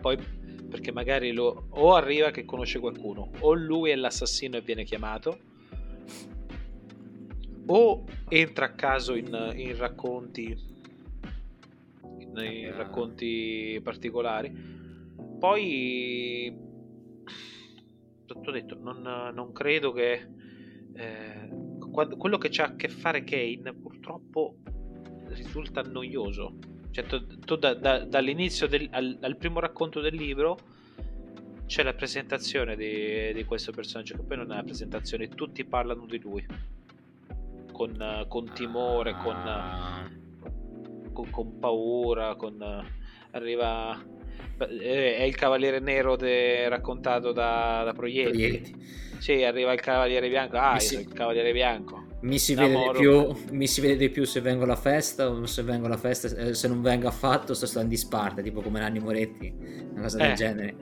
[0.00, 0.16] Poi,
[0.70, 5.47] perché magari lo, o arriva che conosce qualcuno, o lui è l'assassino e viene chiamato,
[7.70, 10.56] o entra a caso in, in racconti,
[12.18, 14.50] in, in racconti particolari.
[15.38, 16.56] Poi,
[18.26, 19.02] ho detto, non,
[19.34, 20.26] non credo che
[20.94, 21.48] eh,
[21.90, 24.56] quello che c'ha a che fare Kane purtroppo
[25.28, 26.56] risulta noioso.
[26.90, 30.58] Cioè, tu, tu da, da, dall'inizio del, al, al, primo racconto del libro
[31.66, 36.06] c'è la presentazione di, di, questo personaggio, che poi non è una presentazione, tutti parlano
[36.06, 36.46] di lui
[37.78, 40.10] con, con timore, con, ah.
[41.12, 42.60] con, con paura, con,
[43.30, 43.96] arriva
[44.58, 46.68] è il cavaliere nero de...
[46.68, 48.30] raccontato da, da Proietti.
[48.30, 48.74] Proietti.
[49.18, 50.56] Sì, arriva il cavaliere bianco.
[50.56, 50.98] Ah, si...
[50.98, 52.06] il cavaliere bianco.
[52.22, 55.46] Mi si, vede di più, mi si vede di più se vengo alla festa o
[55.46, 58.80] se vengo alla festa, eh, se non vengo affatto sto stando in disparte, tipo come
[58.80, 59.54] Nanni Moretti,
[59.92, 60.76] una cosa del eh, genere.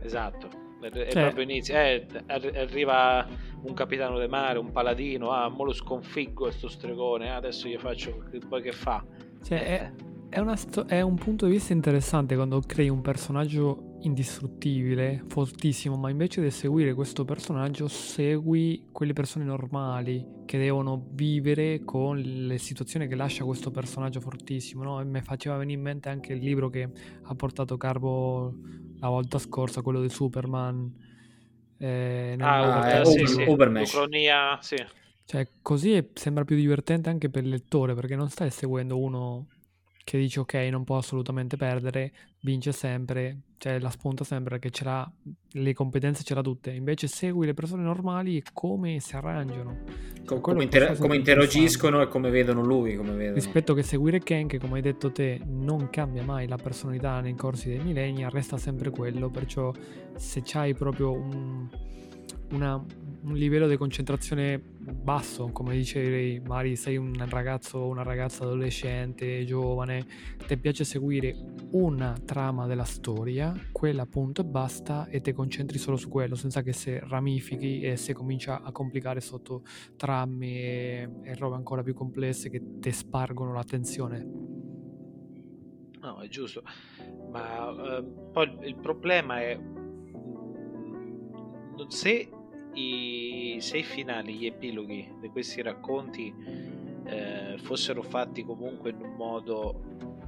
[0.00, 0.48] Esatto,
[0.80, 1.22] è, cioè.
[1.22, 1.74] proprio inizio.
[1.74, 3.26] Eh, arriva
[3.64, 7.76] un capitano del mare, un paladino, ah, mo lo sconfiggo questo stregone, ah, adesso gli
[7.76, 9.04] faccio poi che fa.
[9.42, 9.92] Cioè, è,
[10.28, 16.10] è, sto- è, un punto di vista interessante quando crei un personaggio indistruttibile, fortissimo, ma
[16.10, 23.08] invece di seguire questo personaggio segui quelle persone normali che devono vivere con le situazioni
[23.08, 24.82] che lascia questo personaggio fortissimo.
[24.84, 25.00] No?
[25.00, 26.90] E mi faceva venire in mente anche il libro che
[27.22, 28.54] ha portato Carbo
[28.98, 31.03] la volta scorsa, quello di Superman.
[31.78, 33.42] Eh, ah, eh, sì, sì.
[33.42, 34.76] Ucronia, sì.
[35.26, 39.46] Cioè, così sembra più divertente anche per il lettore perché non stai seguendo uno
[40.04, 44.84] che dice ok non può assolutamente perdere, vince sempre, cioè la spunta sempre che ce
[44.84, 45.10] l'ha,
[45.52, 49.84] le competenze ce l'ha tutte, invece segui le persone normali e come si arrangiano.
[50.26, 52.94] Com- come, inter- come interagiscono e come vedono lui.
[52.94, 53.36] Come vedono.
[53.36, 57.34] Rispetto che seguire Ken che come hai detto te non cambia mai la personalità nei
[57.36, 59.72] corsi dei millenni, resta sempre quello, perciò
[60.14, 61.66] se c'hai proprio un,
[62.50, 62.84] una,
[63.24, 69.44] un livello di concentrazione basso, come dicevi, magari sei un ragazzo o una ragazza adolescente,
[69.46, 70.06] giovane,
[70.46, 71.34] ti piace seguire
[71.70, 76.60] una trama della storia, quella appunto e basta, e ti concentri solo su quello, senza
[76.62, 79.62] che se ramifichi e se comincia a complicare sotto
[79.96, 84.52] trame e, e robe ancora più complesse che ti spargono l'attenzione.
[86.00, 86.62] No, è giusto,
[87.30, 89.94] ma uh, poi il problema è mm,
[91.88, 92.28] se
[92.74, 96.32] i sei finali, gli epiloghi di questi racconti
[97.06, 99.82] eh, fossero fatti comunque in un modo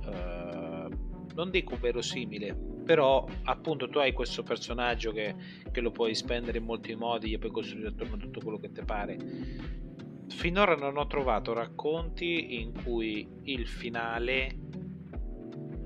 [0.04, 0.88] eh,
[1.34, 5.34] non dico verosimile però appunto tu hai questo personaggio che,
[5.72, 8.70] che, lo puoi spendere in molti modi e puoi costruire attorno a tutto quello che
[8.70, 9.18] ti pare.
[10.28, 14.56] Finora non ho trovato racconti in cui il finale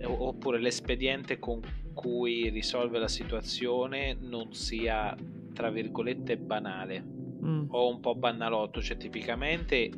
[0.03, 1.61] oppure l'espediente con
[1.95, 5.17] cui risolve la situazione non sia
[5.61, 7.05] tra virgolette banale
[7.45, 7.67] mm.
[7.69, 9.91] o un po' banalotto, cioè tipicamente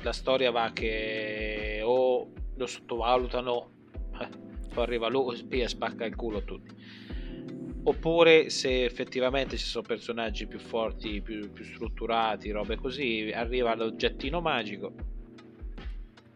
[0.00, 3.70] la storia va che o lo sottovalutano,
[4.18, 4.28] eh,
[4.72, 6.74] poi arriva lui e spacca il culo a tutti.
[7.82, 14.40] Oppure se effettivamente ci sono personaggi più forti, più, più strutturati, robe così, arriva l'oggettino
[14.40, 14.94] magico,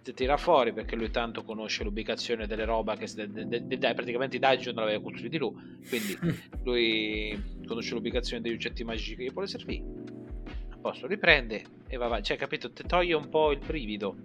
[0.03, 4.41] tira fuori perché lui tanto conosce l'ubicazione delle roba che de, de, de, praticamente i
[4.41, 5.55] dungeon l'aveva costruiti lui
[5.89, 6.19] quindi
[6.65, 9.85] lui conosce l'ubicazione degli oggetti magici che gli può servire
[10.71, 12.25] a posto riprende e va avanti.
[12.25, 14.17] Cioè capito ti toglie un po' il brivido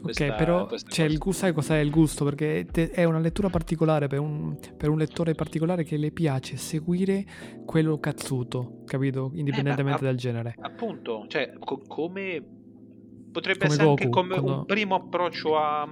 [0.00, 2.24] questa, ok però cioè, il, sai cos'è il gusto?
[2.24, 6.56] Perché te, è una lettura particolare per un, per un, lettore particolare che le piace
[6.56, 7.24] seguire
[7.64, 9.30] quello cazzuto capito?
[9.34, 10.54] Indipendentemente eh, ma, dal genere.
[10.60, 12.42] appunto cioè co- come
[13.32, 14.58] Potrebbe come essere Goku, anche come quando...
[14.58, 15.88] un primo approccio a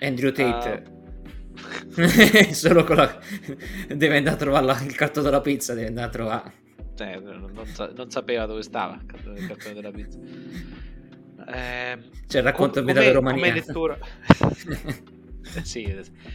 [0.00, 0.84] Andrew Tate.
[0.86, 0.98] Uh...
[2.52, 3.18] Solo con la...
[3.86, 4.80] deve andare a trovare la...
[4.82, 6.52] il cartone della pizza, deve andare a trovare.
[6.98, 7.90] Eh, non, sa...
[7.94, 10.18] non, sapeva dove stava il cartone della pizza.
[11.46, 13.98] Eh, cioè, racconta com- come, come lettura.
[15.62, 15.82] sì,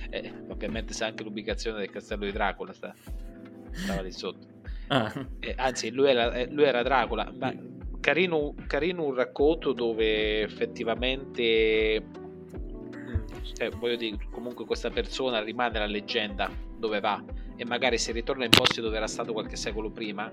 [0.09, 2.95] eh, ovviamente sa anche l'ubicazione del castello di Dracula, sta...
[3.71, 4.47] stava lì sotto.
[4.87, 5.11] Ah.
[5.39, 7.53] Eh, anzi, lui era, eh, lui era Dracula, ma
[8.05, 12.03] carino, carino un racconto dove effettivamente
[13.53, 17.23] cioè, voglio dire, comunque questa persona rimane la leggenda dove va
[17.55, 20.31] e magari se ritorna in posti dove era stato qualche secolo prima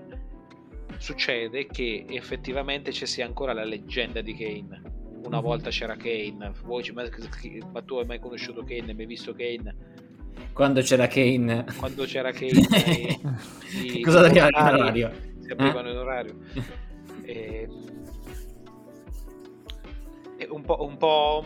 [0.97, 4.81] succede che effettivamente ci sia ancora la leggenda di Kane
[5.23, 5.39] una mm-hmm.
[5.39, 7.09] volta c'era Kane voi, ma,
[7.71, 9.75] ma tu hai mai conosciuto Kane hai mai visto Kane
[10.53, 11.65] quando c'era Kane.
[11.77, 12.51] Quando c'era Kane.
[12.85, 13.19] e,
[13.81, 15.11] i, cosa arriva in orario?
[15.39, 15.91] Si aprivano eh?
[15.91, 16.35] in orario.
[17.23, 17.67] e,
[20.37, 21.45] e un po', un po'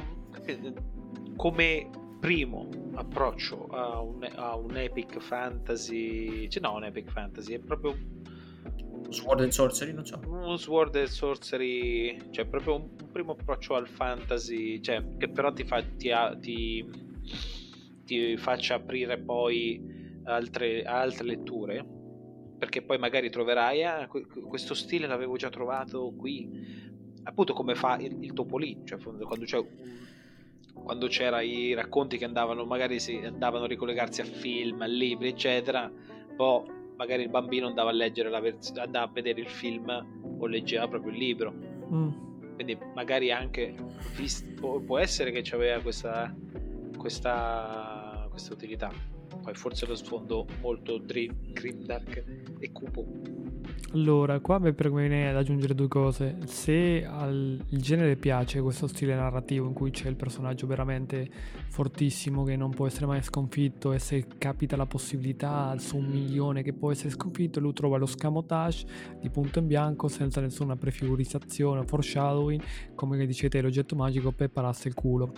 [1.36, 7.60] come primo approccio a un, a un epic fantasy, cioè no, un epic fantasy, è
[7.60, 7.96] proprio
[9.10, 10.20] Sword and Sorcery, non so.
[10.26, 15.54] Uno Sword and Sorcery, cioè proprio un, un primo approccio al fantasy, cioè che però
[15.54, 16.86] ti, fa, ti, ti,
[18.04, 21.86] ti faccia aprire poi altre, altre letture,
[22.58, 24.10] perché poi magari troverai, ah,
[24.48, 26.50] questo stile l'avevo già trovato qui,
[27.24, 29.65] appunto come fa il, il Topolino, cioè quando c'è
[30.74, 35.30] quando c'era i racconti che andavano magari si andavano a ricollegarsi a film, a libri
[35.30, 35.91] eccetera
[36.36, 40.46] poi magari il bambino andava a leggere la versione, andava a vedere il film o
[40.48, 41.54] leggeva proprio il libro.
[41.54, 42.10] Mm.
[42.56, 43.76] Quindi magari anche
[44.56, 46.36] può, essere che c'aveva questa,
[46.98, 48.91] questa, questa utilità.
[49.48, 52.24] Poi forse lo sfondo molto dream, grimdark
[52.60, 53.08] e cupo.
[53.94, 56.40] Allora, qua mi viene ad aggiungere due cose.
[56.44, 61.30] Se al genere piace questo stile narrativo in cui c'è il personaggio veramente
[61.70, 66.62] fortissimo che non può essere mai sconfitto e se capita la possibilità su un milione
[66.62, 68.86] che può essere sconfitto, lui trova lo scamotage
[69.22, 72.62] di punto in bianco senza nessuna prefigurizzazione, foreshadowing,
[72.96, 75.32] come dicete l'oggetto magico per pararsi il culo.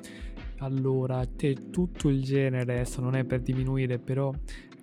[0.60, 4.34] Allora, te tutto il genere, adesso non è per diminuire, però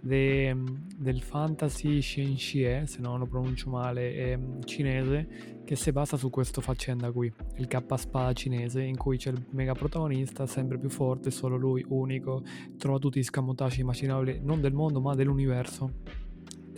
[0.01, 0.57] de,
[0.97, 6.62] del fantasy Xianxie, se non lo pronuncio male, eh, cinese, che si basa su questa
[6.62, 11.31] faccenda qui, il K spada cinese, in cui c'è il mega protagonista, sempre più forte,
[11.31, 12.43] solo lui, unico,
[12.79, 16.25] trova tutti gli scamotaci immaginabili, non del mondo ma dell'universo.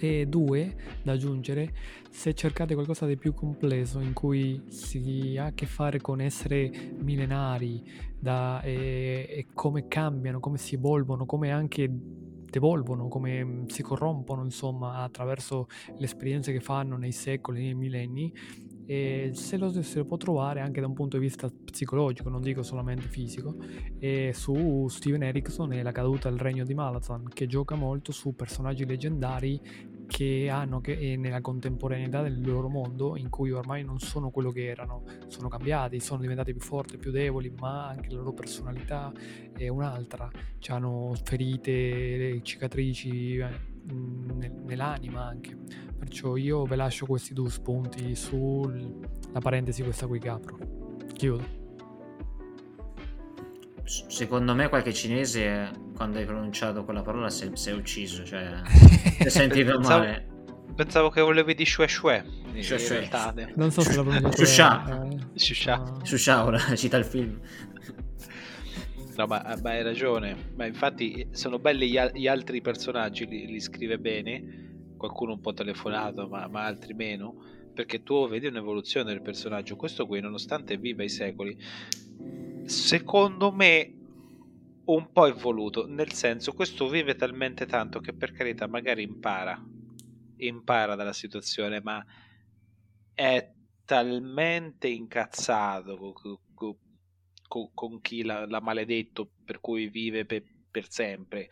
[0.01, 1.73] E due, da aggiungere,
[2.11, 6.95] se cercate qualcosa di più complesso in cui si ha a che fare con esseri
[6.99, 7.83] millenari
[8.19, 11.91] da, e, e come cambiano, come si evolvono, come anche
[12.51, 18.33] devolvono, come mm, si corrompono insomma attraverso le esperienze che fanno nei secoli, nei millenni
[18.91, 22.41] e se lo, se lo può trovare anche da un punto di vista psicologico, non
[22.41, 23.55] dico solamente fisico,
[23.99, 28.35] e su Steven Erickson e la caduta del regno di Malazan che gioca molto su
[28.35, 29.61] personaggi leggendari
[30.07, 34.65] che hanno che, nella contemporaneità del loro mondo in cui ormai non sono quello che
[34.65, 39.13] erano, sono cambiati, sono diventati più forti, più deboli, ma anche la loro personalità
[39.55, 40.31] è un'altra,
[40.69, 43.39] hanno ferite, cicatrici
[43.89, 45.57] eh, nell'anima anche.
[45.99, 50.59] Perciò io ve lascio questi due spunti sulla parentesi questa qui che apro.
[51.13, 51.57] Chiudo.
[53.85, 59.29] Secondo me qualche cinese quando hai pronunciato quella parola si è, ucciso, cioè si è
[59.29, 60.27] sentito male.
[60.77, 62.25] Pensavo che volevi di shue shue.
[62.61, 63.09] shue, shue.
[63.57, 65.09] Non so se la pronunciato Shusha.
[65.09, 65.83] Eh, Shusha.
[66.03, 67.41] Shusha, ora cita il film.
[69.19, 70.53] No, ma, ma, hai ragione.
[70.55, 74.93] Ma infatti sono belli gli, gli altri personaggi, li, li, scrive bene.
[74.97, 77.35] Qualcuno un po' telefonato, ma, ma altri meno.
[77.75, 79.75] Perché tu vedi un'evoluzione del personaggio.
[79.75, 81.59] Questo qui, nonostante viva i secoli,
[82.65, 83.93] secondo me
[84.85, 89.61] un po' evoluto, nel senso questo vive talmente tanto che per carità magari impara,
[90.37, 92.03] impara dalla situazione, ma
[93.13, 93.53] è
[93.85, 95.97] talmente incazzato
[97.49, 101.49] con, con, chi l'ha, l'ha, maledetto per cui vive per, per sempre,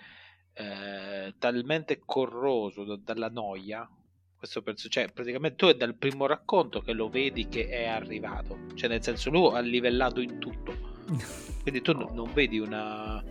[0.53, 3.89] eh, talmente corroso da, dalla noia.
[4.37, 8.67] Questo penso, cioè, praticamente tu è dal primo racconto che lo vedi che è arrivato,
[8.75, 10.95] cioè, nel senso, lui ha livellato in tutto
[11.63, 12.11] quindi tu no.
[12.13, 13.23] non vedi una...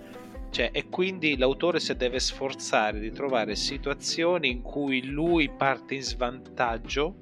[0.49, 6.01] Cioè, e quindi l'autore si deve sforzare di trovare situazioni in cui lui parte in
[6.01, 7.17] svantaggio.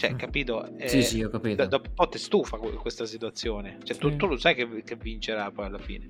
[0.00, 0.16] Cioè, mm.
[0.16, 0.78] capito?
[0.78, 1.66] Eh, sì, sì, ho capito.
[1.66, 3.76] Dopo un po' ti stufa questa situazione.
[3.82, 4.00] Cioè, sì.
[4.00, 6.08] tu, tu, lo sai che, che, vincerà poi alla fine.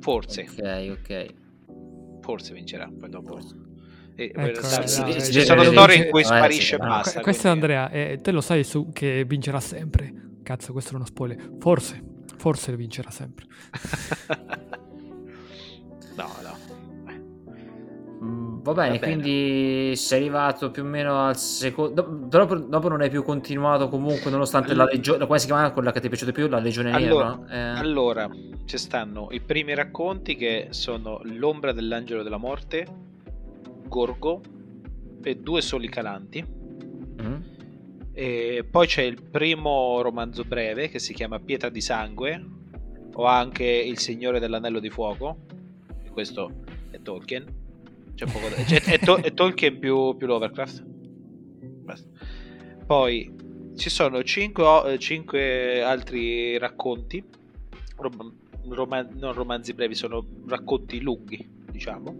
[0.00, 0.44] Forse.
[0.50, 1.26] Ok, ok.
[2.20, 3.38] Forse vincerà poi dopo.
[4.16, 7.20] E, ecco, realtà, ci, ci sono storie in cui sparisce e basta.
[7.20, 7.60] Questo quindi...
[7.60, 10.38] Andrea, eh, te lo sai su, che vincerà sempre.
[10.42, 11.52] Cazzo, questo è uno spoiler.
[11.60, 12.02] Forse,
[12.36, 13.46] forse vincerà sempre.
[16.16, 16.73] no, no.
[18.64, 22.00] Va bene, Va quindi sei arrivato più o meno al secondo.
[22.02, 25.26] Dopo, dopo, non hai più continuato comunque, nonostante la legione.
[25.26, 26.48] Come si chiama quella che ti è piaciuta più?
[26.48, 27.74] La legione allora, nera?
[27.74, 27.78] Eh...
[27.78, 28.30] Allora,
[28.64, 32.86] ci stanno i primi racconti che sono L'ombra dell'angelo della morte,
[33.86, 34.40] Gorgo
[35.22, 36.44] e Due soli calanti.
[37.22, 37.52] Mm
[38.16, 42.44] e poi c'è il primo romanzo breve che si chiama Pietra di Sangue,
[43.12, 45.38] o anche Il Signore dell'Anello di Fuoco,
[46.04, 47.62] e questo è Tolkien.
[48.14, 48.64] C'è poco da...
[48.64, 50.82] cioè, è, to- è, Tolkien più, più Lovecraft.
[50.84, 52.08] Basta.
[52.86, 53.34] Poi
[53.76, 57.24] ci sono 5 altri racconti
[58.68, 62.16] roman- non romanzi brevi, sono racconti lunghi, diciamo,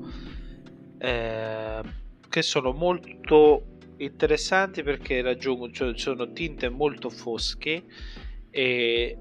[0.98, 1.82] eh,
[2.28, 7.84] che sono molto interessanti perché raggiungono, cioè, sono tinte molto fosche
[8.50, 9.16] e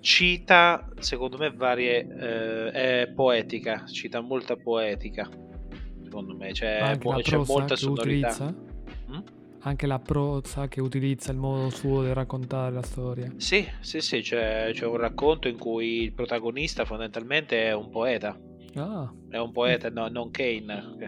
[0.00, 2.00] cita, secondo me, varie.
[2.00, 2.70] Eh,
[3.02, 5.28] è poetica, cita molta poetica.
[6.10, 8.26] Secondo me, c'è, Anche la c'è molta che sonorità.
[8.28, 8.54] utilizza?
[9.12, 9.18] Mm?
[9.60, 13.32] Anche la prosa che utilizza il modo suo di raccontare la storia.
[13.36, 18.36] Sì, sì, sì, c'è, c'è un racconto in cui il protagonista fondamentalmente è un poeta.
[18.74, 20.98] Ah, È un poeta, no, non Kane.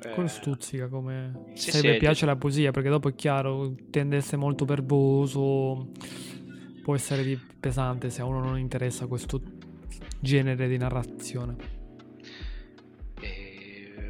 [0.00, 1.44] quello eh, stuzzica come...
[1.54, 5.92] sì, Se sì, piace la poesia, perché dopo è chiaro, tende a essere molto verboso,
[6.82, 9.40] può essere pesante se a uno non interessa questo
[10.20, 11.75] genere di narrazione.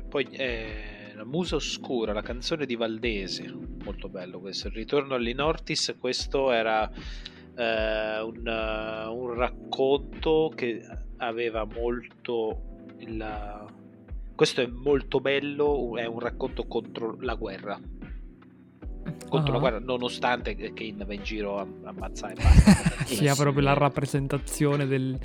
[0.08, 3.52] Poi eh, la musa oscura, la canzone di Valdese,
[3.84, 4.68] molto bello questo.
[4.68, 10.82] Il ritorno all'Inortis, questo era eh, un, eh, un racconto che
[11.18, 12.62] aveva molto
[12.98, 13.64] il...
[14.34, 17.80] Questo è molto bello, è un racconto contro la guerra.
[19.28, 19.60] Contro la Ah.
[19.60, 23.04] guerra, nonostante Kane va in giro a ammazzare basta.
[23.06, 25.18] Sia proprio la rappresentazione del,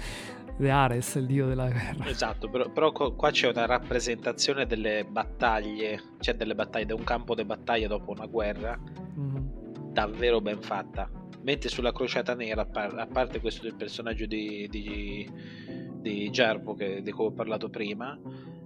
[0.62, 2.06] di Ares, il dio della guerra.
[2.08, 7.36] Esatto, però, però qua c'è una rappresentazione delle battaglie, cioè delle battaglie, da un campo
[7.36, 8.80] di battaglia dopo una guerra,
[9.16, 9.92] Mhm.
[9.92, 11.10] davvero ben fatta.
[11.44, 15.28] Mentre sulla Crociata Nera, a, par- a parte questo del personaggio di, di,
[16.00, 18.18] di Gerbo, che, di cui ho parlato prima,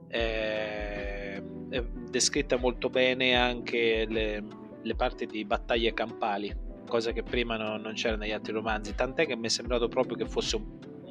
[0.10, 4.44] eh, è descritta molto bene anche le,
[4.82, 6.54] le parti di battaglie campali,
[6.88, 10.16] cosa che prima no- non c'era negli altri romanzi, tant'è che mi è sembrato proprio
[10.18, 10.66] che fosse un,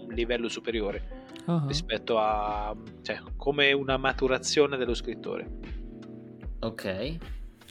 [0.07, 1.03] un livello superiore
[1.47, 5.51] Ah, rispetto a cioè, come una maturazione dello scrittore.
[6.61, 7.19] Ok.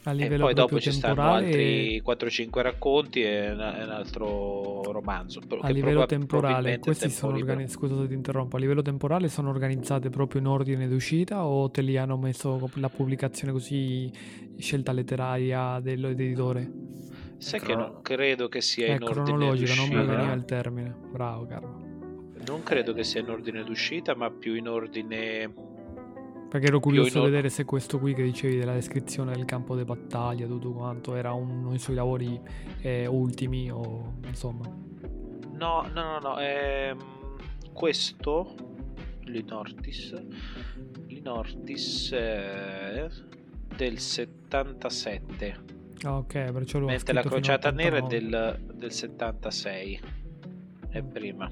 [0.06, 3.60] A E livello poi dopo ci stanno altri 4-5 racconti e e un
[3.90, 5.40] altro romanzo.
[5.60, 7.54] a livello temporale, questi sono libero.
[7.54, 11.70] organizzati, scusa se ti interrompo, a livello temporale sono organizzate proprio in ordine d'uscita o
[11.72, 14.12] te li hanno messo la pubblicazione così
[14.58, 16.70] scelta letteraria dell'editore?
[17.38, 20.96] Sai che non credo che sia È in ordine cronologica, non mi veniva il termine.
[21.12, 21.83] Bravo, caro.
[22.46, 25.52] Non credo che sia in ordine d'uscita, ma più in ordine.
[26.50, 29.84] Perché ero curioso di vedere se questo qui che dicevi della descrizione del campo di
[29.84, 32.40] battaglia, tutto quanto, era uno dei suoi lavori
[32.82, 34.66] eh, ultimi o insomma.
[35.54, 36.40] No, no, no, no.
[36.40, 37.00] ehm,
[37.72, 38.56] questo.
[39.22, 40.14] L'Inortis.
[41.08, 43.08] L'Inortis è
[43.76, 45.62] del 77.
[46.04, 48.08] Ah, ok, perciò l'ho Mentre la crociata nera è all'89.
[48.10, 50.00] del, del 76.
[50.90, 51.50] È prima.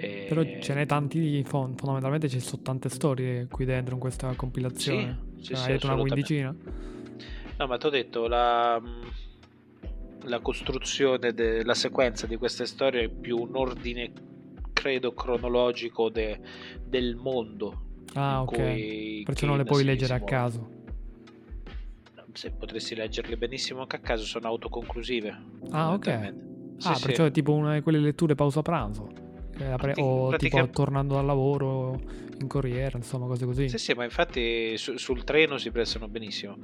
[0.00, 4.32] E- Però ce n'è tanti, fon- fondamentalmente ci sono tante storie qui dentro in questa
[4.34, 5.18] compilazione.
[5.36, 6.54] Sì, Cioè, sì, hai detto una quindicina?
[7.58, 8.80] No, ma ti ho detto, la,
[10.22, 14.12] la costruzione, de- la sequenza di queste storie è più un ordine,
[14.72, 16.40] credo, cronologico de-
[16.82, 17.88] del mondo.
[18.14, 19.22] Ah, ok.
[19.24, 20.78] Perciò non le puoi leggere a caso.
[22.32, 25.36] Se potresti leggerle benissimo anche a caso, sono autoconclusive.
[25.70, 26.34] Ah, ok.
[26.78, 27.06] Sì, ah, sì.
[27.06, 29.19] perciò è tipo una di quelle letture pausa pranzo.
[29.68, 32.00] La pre- o pratica- tipo tornando dal lavoro
[32.40, 33.68] in corriere, insomma, cose così.
[33.68, 36.56] Sì, sì, ma infatti su- sul treno si prestano benissimo.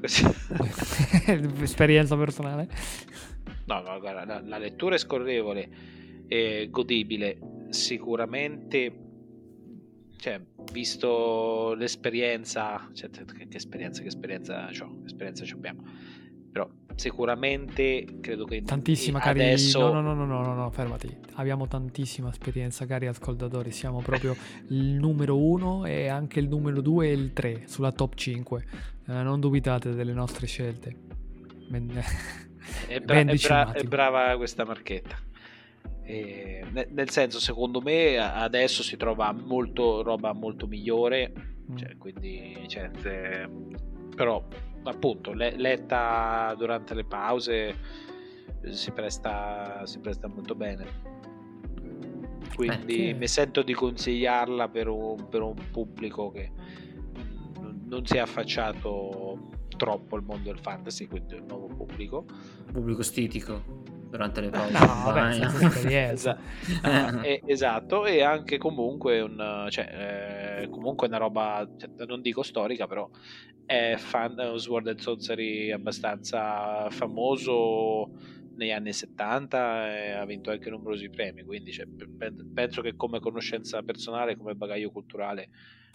[1.62, 2.68] Esperienza personale.
[3.66, 5.68] No, no, guarda, la, la lettura è scorrevole
[6.28, 7.38] e godibile.
[7.70, 8.94] Sicuramente,
[10.18, 10.40] cioè,
[10.72, 15.82] visto l'esperienza, cioè, che, che esperienza, che esperienza c'ho, che esperienza ci abbiamo.
[16.52, 19.40] Però sicuramente credo che Tantissima, cari.
[19.40, 21.16] adesso No, no, no, no, no, no, fermati.
[21.34, 23.70] Abbiamo tantissima esperienza, cari ascoltatori.
[23.70, 24.34] Siamo proprio
[24.70, 28.64] il numero uno e anche il numero due e il tre sulla top 5.
[29.08, 30.94] Eh, non dubitate delle nostre scelte.
[31.68, 32.02] Ben-
[32.88, 35.16] è, bra- ben è bra- è brava questa marchetta.
[36.02, 41.32] E, ne- nel senso, secondo me adesso si trova molto roba molto migliore
[41.68, 41.76] Mm.
[41.78, 43.48] Cioè, quindi, cioè, se-
[44.14, 44.46] però,
[44.90, 47.74] appunto, le- letta durante le pause
[48.70, 51.14] si presta, si presta molto bene.
[52.54, 56.50] Quindi Eh, che- mi sento di consigliarla per un, per un pubblico che
[57.84, 62.24] non, si è affacciato troppo al mondo del fantasy, quindi un nuovo pubblico.
[62.72, 63.62] Pubblico stitico
[64.08, 64.72] durante le pause.
[64.72, 65.34] No, vabbè, Vai.
[65.34, 66.38] senza esperienza.
[66.82, 72.42] Ah, e- esatto, e anche comunque un, cioè, eh, comunque una roba, cioè, non dico
[72.42, 73.08] storica, però
[73.64, 78.10] è fan, Sword and Sorcery abbastanza famoso
[78.54, 81.86] negli anni 70 e ha vinto anche numerosi premi, quindi cioè,
[82.16, 85.50] pe- penso che come conoscenza personale, come bagaglio culturale,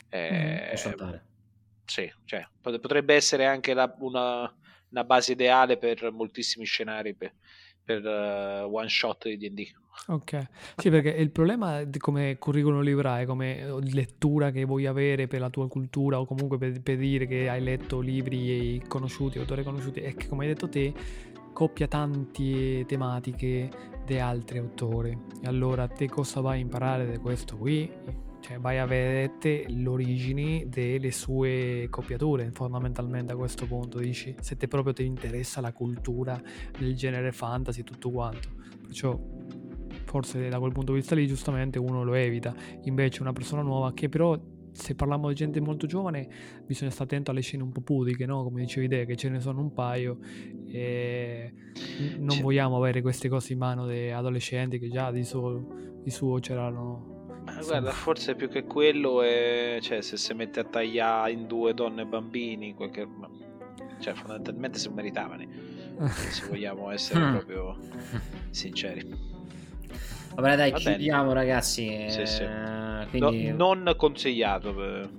[0.10, 1.26] eh, saltare.
[1.86, 4.54] sì, cioè, pot- potrebbe essere anche la- una,
[4.90, 7.34] una base ideale per moltissimi scenari per,
[7.84, 9.80] per uh, one shot di D&D.
[10.08, 15.42] Ok, sì perché il problema come curriculum librae, come eh, lettura che vuoi avere per
[15.42, 20.00] la tua cultura o comunque per, per dire che hai letto libri conosciuti, autori conosciuti,
[20.00, 20.94] è che come hai detto te
[21.54, 23.70] coppia tante tematiche
[24.06, 25.18] di altri autori.
[25.42, 28.30] E allora te cosa vai a imparare da questo qui?
[28.42, 34.68] Cioè vai a vedere l'origine delle sue copiature fondamentalmente a questo punto dici se te
[34.68, 36.42] proprio ti interessa la cultura
[36.78, 38.50] del genere fantasy tutto quanto
[38.82, 39.18] perciò
[40.06, 43.94] forse da quel punto di vista lì giustamente uno lo evita invece una persona nuova
[43.94, 44.38] che però
[44.72, 46.28] se parliamo di gente molto giovane
[46.66, 48.44] bisogna stare attento alle scene un po' pudiche no?
[48.44, 50.18] come dicevi te che ce ne sono un paio
[50.68, 51.54] e
[52.20, 52.42] non sì.
[52.42, 57.21] vogliamo avere queste cose in mano di adolescenti che già di suo, di suo c'erano
[57.44, 59.80] ma guarda, forse più che quello è.
[59.82, 63.08] Cioè, se si mette a tagliare in due donne e bambini, qualche.
[64.00, 65.46] Cioè, fondamentalmente si meritavano.
[66.10, 67.32] se vogliamo essere mm.
[67.32, 67.78] proprio
[68.50, 69.30] sinceri.
[70.36, 71.34] Va bene, dai, Va chiudiamo, bene.
[71.34, 72.06] ragazzi.
[72.10, 72.44] Sì, sì.
[72.44, 73.52] Eh, quindi...
[73.52, 75.10] no, non consigliato, per...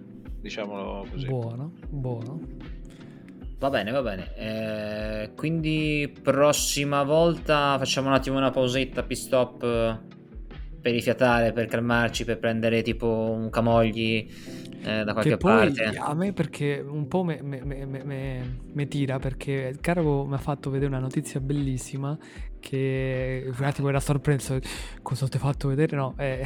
[0.41, 1.27] diciamolo così.
[1.27, 2.41] Buono, buono.
[3.59, 4.35] Va bene, va bene.
[4.35, 10.01] Eh, quindi prossima volta facciamo un attimo una pausetta, pit stop
[10.83, 14.29] per rifiatare, per calmarci, per prendere tipo un camogli
[14.83, 15.97] eh, da qualche che poi parte.
[15.97, 21.39] A me perché un po' mi tira perché Cargo mi ha fatto vedere una notizia
[21.39, 22.19] bellissima
[22.59, 24.59] che un attimo era sorpreso.
[25.03, 25.97] Cosa ti ho fatto vedere?
[25.97, 26.45] No eh,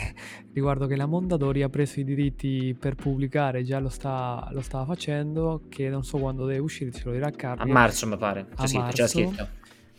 [0.52, 4.84] riguardo che la Mondadori ha preso i diritti per pubblicare già lo, sta, lo stava
[4.84, 7.62] facendo che non so quando deve uscire ce lo dirà Carlo.
[7.62, 8.48] A marzo mi pare.
[8.56, 9.48] A sì, marzo, c'è scritto.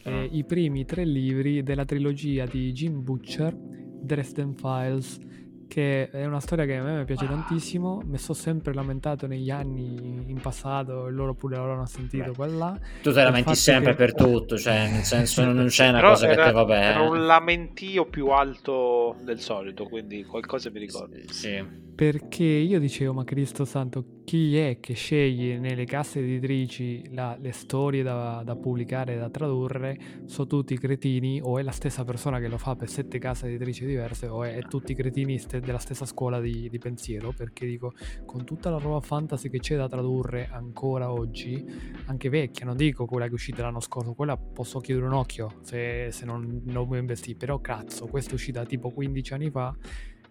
[0.03, 5.19] Eh, i primi tre libri della trilogia di Jim Butcher the rest of them files
[5.67, 10.25] che è una storia che a me piace tantissimo, mi sono sempre lamentato negli anni
[10.27, 12.79] in passato e loro pure l'hanno sentito quella.
[13.01, 13.97] Tu ti lamenti sempre che...
[13.97, 16.85] per tutto, cioè nel senso non c'è una cosa era, che te va bene.
[16.85, 21.17] Era un lamentio più alto del solito, quindi qualcosa mi ricordo.
[21.29, 21.85] Sì.
[21.97, 27.51] Perché io dicevo, ma Cristo Santo, chi è che sceglie nelle casse editrici la, le
[27.51, 29.97] storie da, da pubblicare e da tradurre?
[30.25, 33.83] Sono tutti cretini o è la stessa persona che lo fa per sette case editrici
[33.83, 37.31] diverse o è, è tutti cretini st- della stessa scuola di, di, pensiero?
[37.31, 37.93] Perché dico,
[38.25, 41.63] con tutta la roba fantasy che c'è da tradurre ancora oggi,
[42.05, 45.59] anche vecchia, non dico quella che è uscita l'anno scorso, quella posso chiudere un occhio
[45.61, 49.75] se, se non, non vuoi investire, però cazzo, questa è uscita tipo 15 anni fa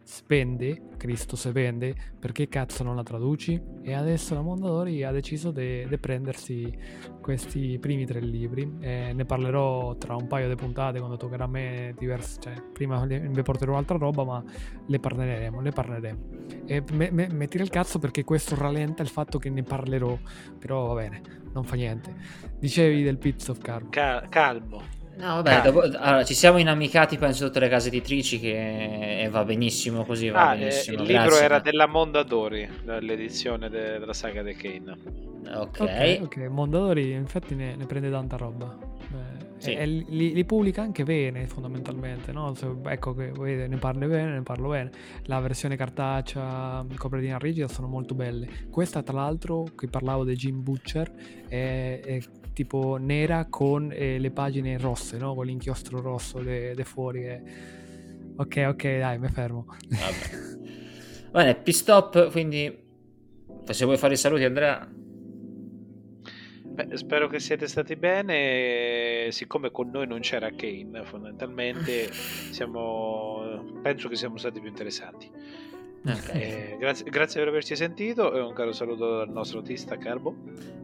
[0.07, 3.61] spende, Cristo se vende, perché cazzo non la traduci?
[3.83, 6.73] E adesso la Mondadori ha deciso di prendersi
[7.21, 11.49] questi primi tre libri e ne parlerò tra un paio di puntate quando toccherà a
[11.49, 14.45] me diverse, cioè prima vi porterò altra roba ma
[14.87, 16.29] le parleremo, le parleremo.
[16.67, 20.17] E me, me, metti il cazzo perché questo rallenta il fatto che ne parlerò,
[20.57, 21.21] però va bene,
[21.53, 22.15] non fa niente.
[22.61, 23.89] Dicevi del Pizza of Carbo.
[23.91, 24.96] Cal- calmo.
[25.17, 29.45] No, vabbè, dopo, allora, ci siamo inamicati, penso, tutte le case editrici che e va
[29.45, 30.29] benissimo così.
[30.29, 30.99] Va ah, benissimo.
[30.99, 32.69] Eh, il libro era della Mondadori,
[33.01, 34.97] l'edizione de- della saga di Kane.
[35.55, 36.49] Ok, ok, okay.
[36.49, 38.77] Mondadori infatti ne, ne, prende tanta roba.
[39.01, 39.71] Eh, sì.
[39.71, 42.33] e, e li, li, pubblica anche bene, fondamentalmente.
[42.33, 42.55] No?
[42.55, 44.91] Se, ecco che vedete, ne parlo bene, ne parlo bene.
[45.25, 48.49] La versione cartacea, copertina rigida sono molto belle.
[48.71, 51.11] Questa, tra l'altro, qui parlavo di Jim Butcher,
[51.49, 52.19] è, è
[52.57, 55.35] tipo nera con eh, le pagine rosse, no?
[55.35, 57.21] Con l'inchiostro rosso de, de fuori.
[57.21, 57.43] Che...
[58.37, 59.67] Ok, ok, dai, mi fermo.
[59.67, 61.31] Vabbè.
[61.33, 62.85] Bene, P-Stop, quindi
[63.69, 64.91] se vuoi fare i saluti Andrea.
[64.91, 69.29] Beh, spero che siete stati bene.
[69.33, 75.31] Siccome con noi non c'era Kane, fondamentalmente siamo, penso che siamo stati più interessanti.
[76.07, 76.41] Okay.
[76.41, 80.37] Eh, grazie, grazie, per averci sentito e un caro saluto dal nostro autista Carbo.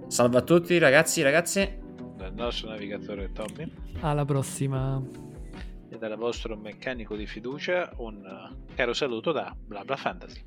[0.08, 1.80] Salve a tutti ragazzi e ragazze.
[2.16, 3.72] Dal nostro navigatore Tommy.
[4.00, 5.00] Alla prossima.
[5.88, 10.44] E dal vostro meccanico di fiducia un caro saluto da BlaBla Fantasy.